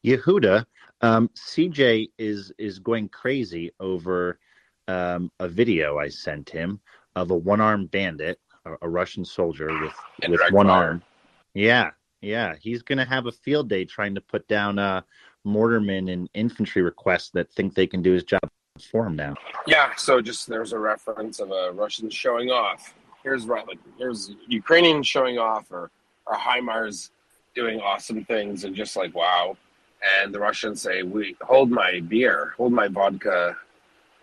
[0.04, 0.64] Yehuda,
[1.02, 4.40] um, CJ is is going crazy over
[4.88, 6.80] um, a video I sent him
[7.14, 9.94] of a one armed bandit, a, a Russian soldier with
[10.28, 10.84] with one fire.
[10.84, 11.02] arm.
[11.54, 11.90] Yeah,
[12.20, 15.02] yeah, he's going to have a field day trying to put down uh,
[15.46, 18.40] mortarmen and infantry requests that think they can do his job
[18.90, 19.34] for him now.
[19.66, 22.94] Yeah, so just there's a reference of a Russian showing off.
[23.22, 25.90] Here's right, like here's Ukrainian showing off, or
[26.26, 27.10] or HIMARS
[27.54, 29.56] doing awesome things, and just like wow.
[30.20, 33.56] And the Russians say, "We hold my beer, hold my vodka,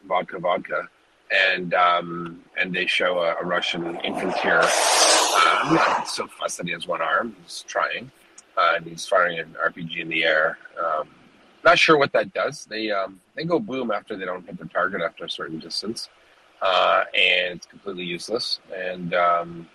[0.07, 0.87] vodka, vodka,"
[1.33, 4.51] and um, and they show a, a Russian infantry.
[4.51, 7.35] Uh, not so fussed that he has one arm.
[7.43, 8.11] He's trying,
[8.57, 10.57] uh, and he's firing an RPG in the air.
[10.83, 11.09] Um,
[11.63, 12.65] not sure what that does.
[12.65, 16.09] They um, they go boom after they don't hit their target after a certain distance,
[16.61, 18.59] uh, and it's completely useless.
[18.75, 19.67] And um,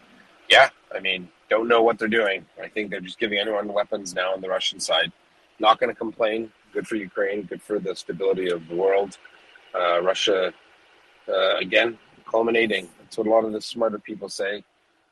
[0.48, 2.44] yeah, I mean, don't know what they're doing.
[2.62, 5.12] I think they're just giving anyone weapons now on the Russian side.
[5.58, 6.52] Not going to complain.
[6.72, 7.42] Good for Ukraine.
[7.42, 9.18] Good for the stability of the world.
[9.74, 10.52] Uh, Russia,
[11.28, 11.98] uh, again,
[12.30, 12.88] culminating.
[12.98, 14.64] That's what a lot of the smarter people say.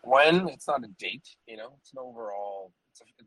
[0.02, 2.72] When it's not a date, you know, it's an overall.
[2.92, 3.24] It's a,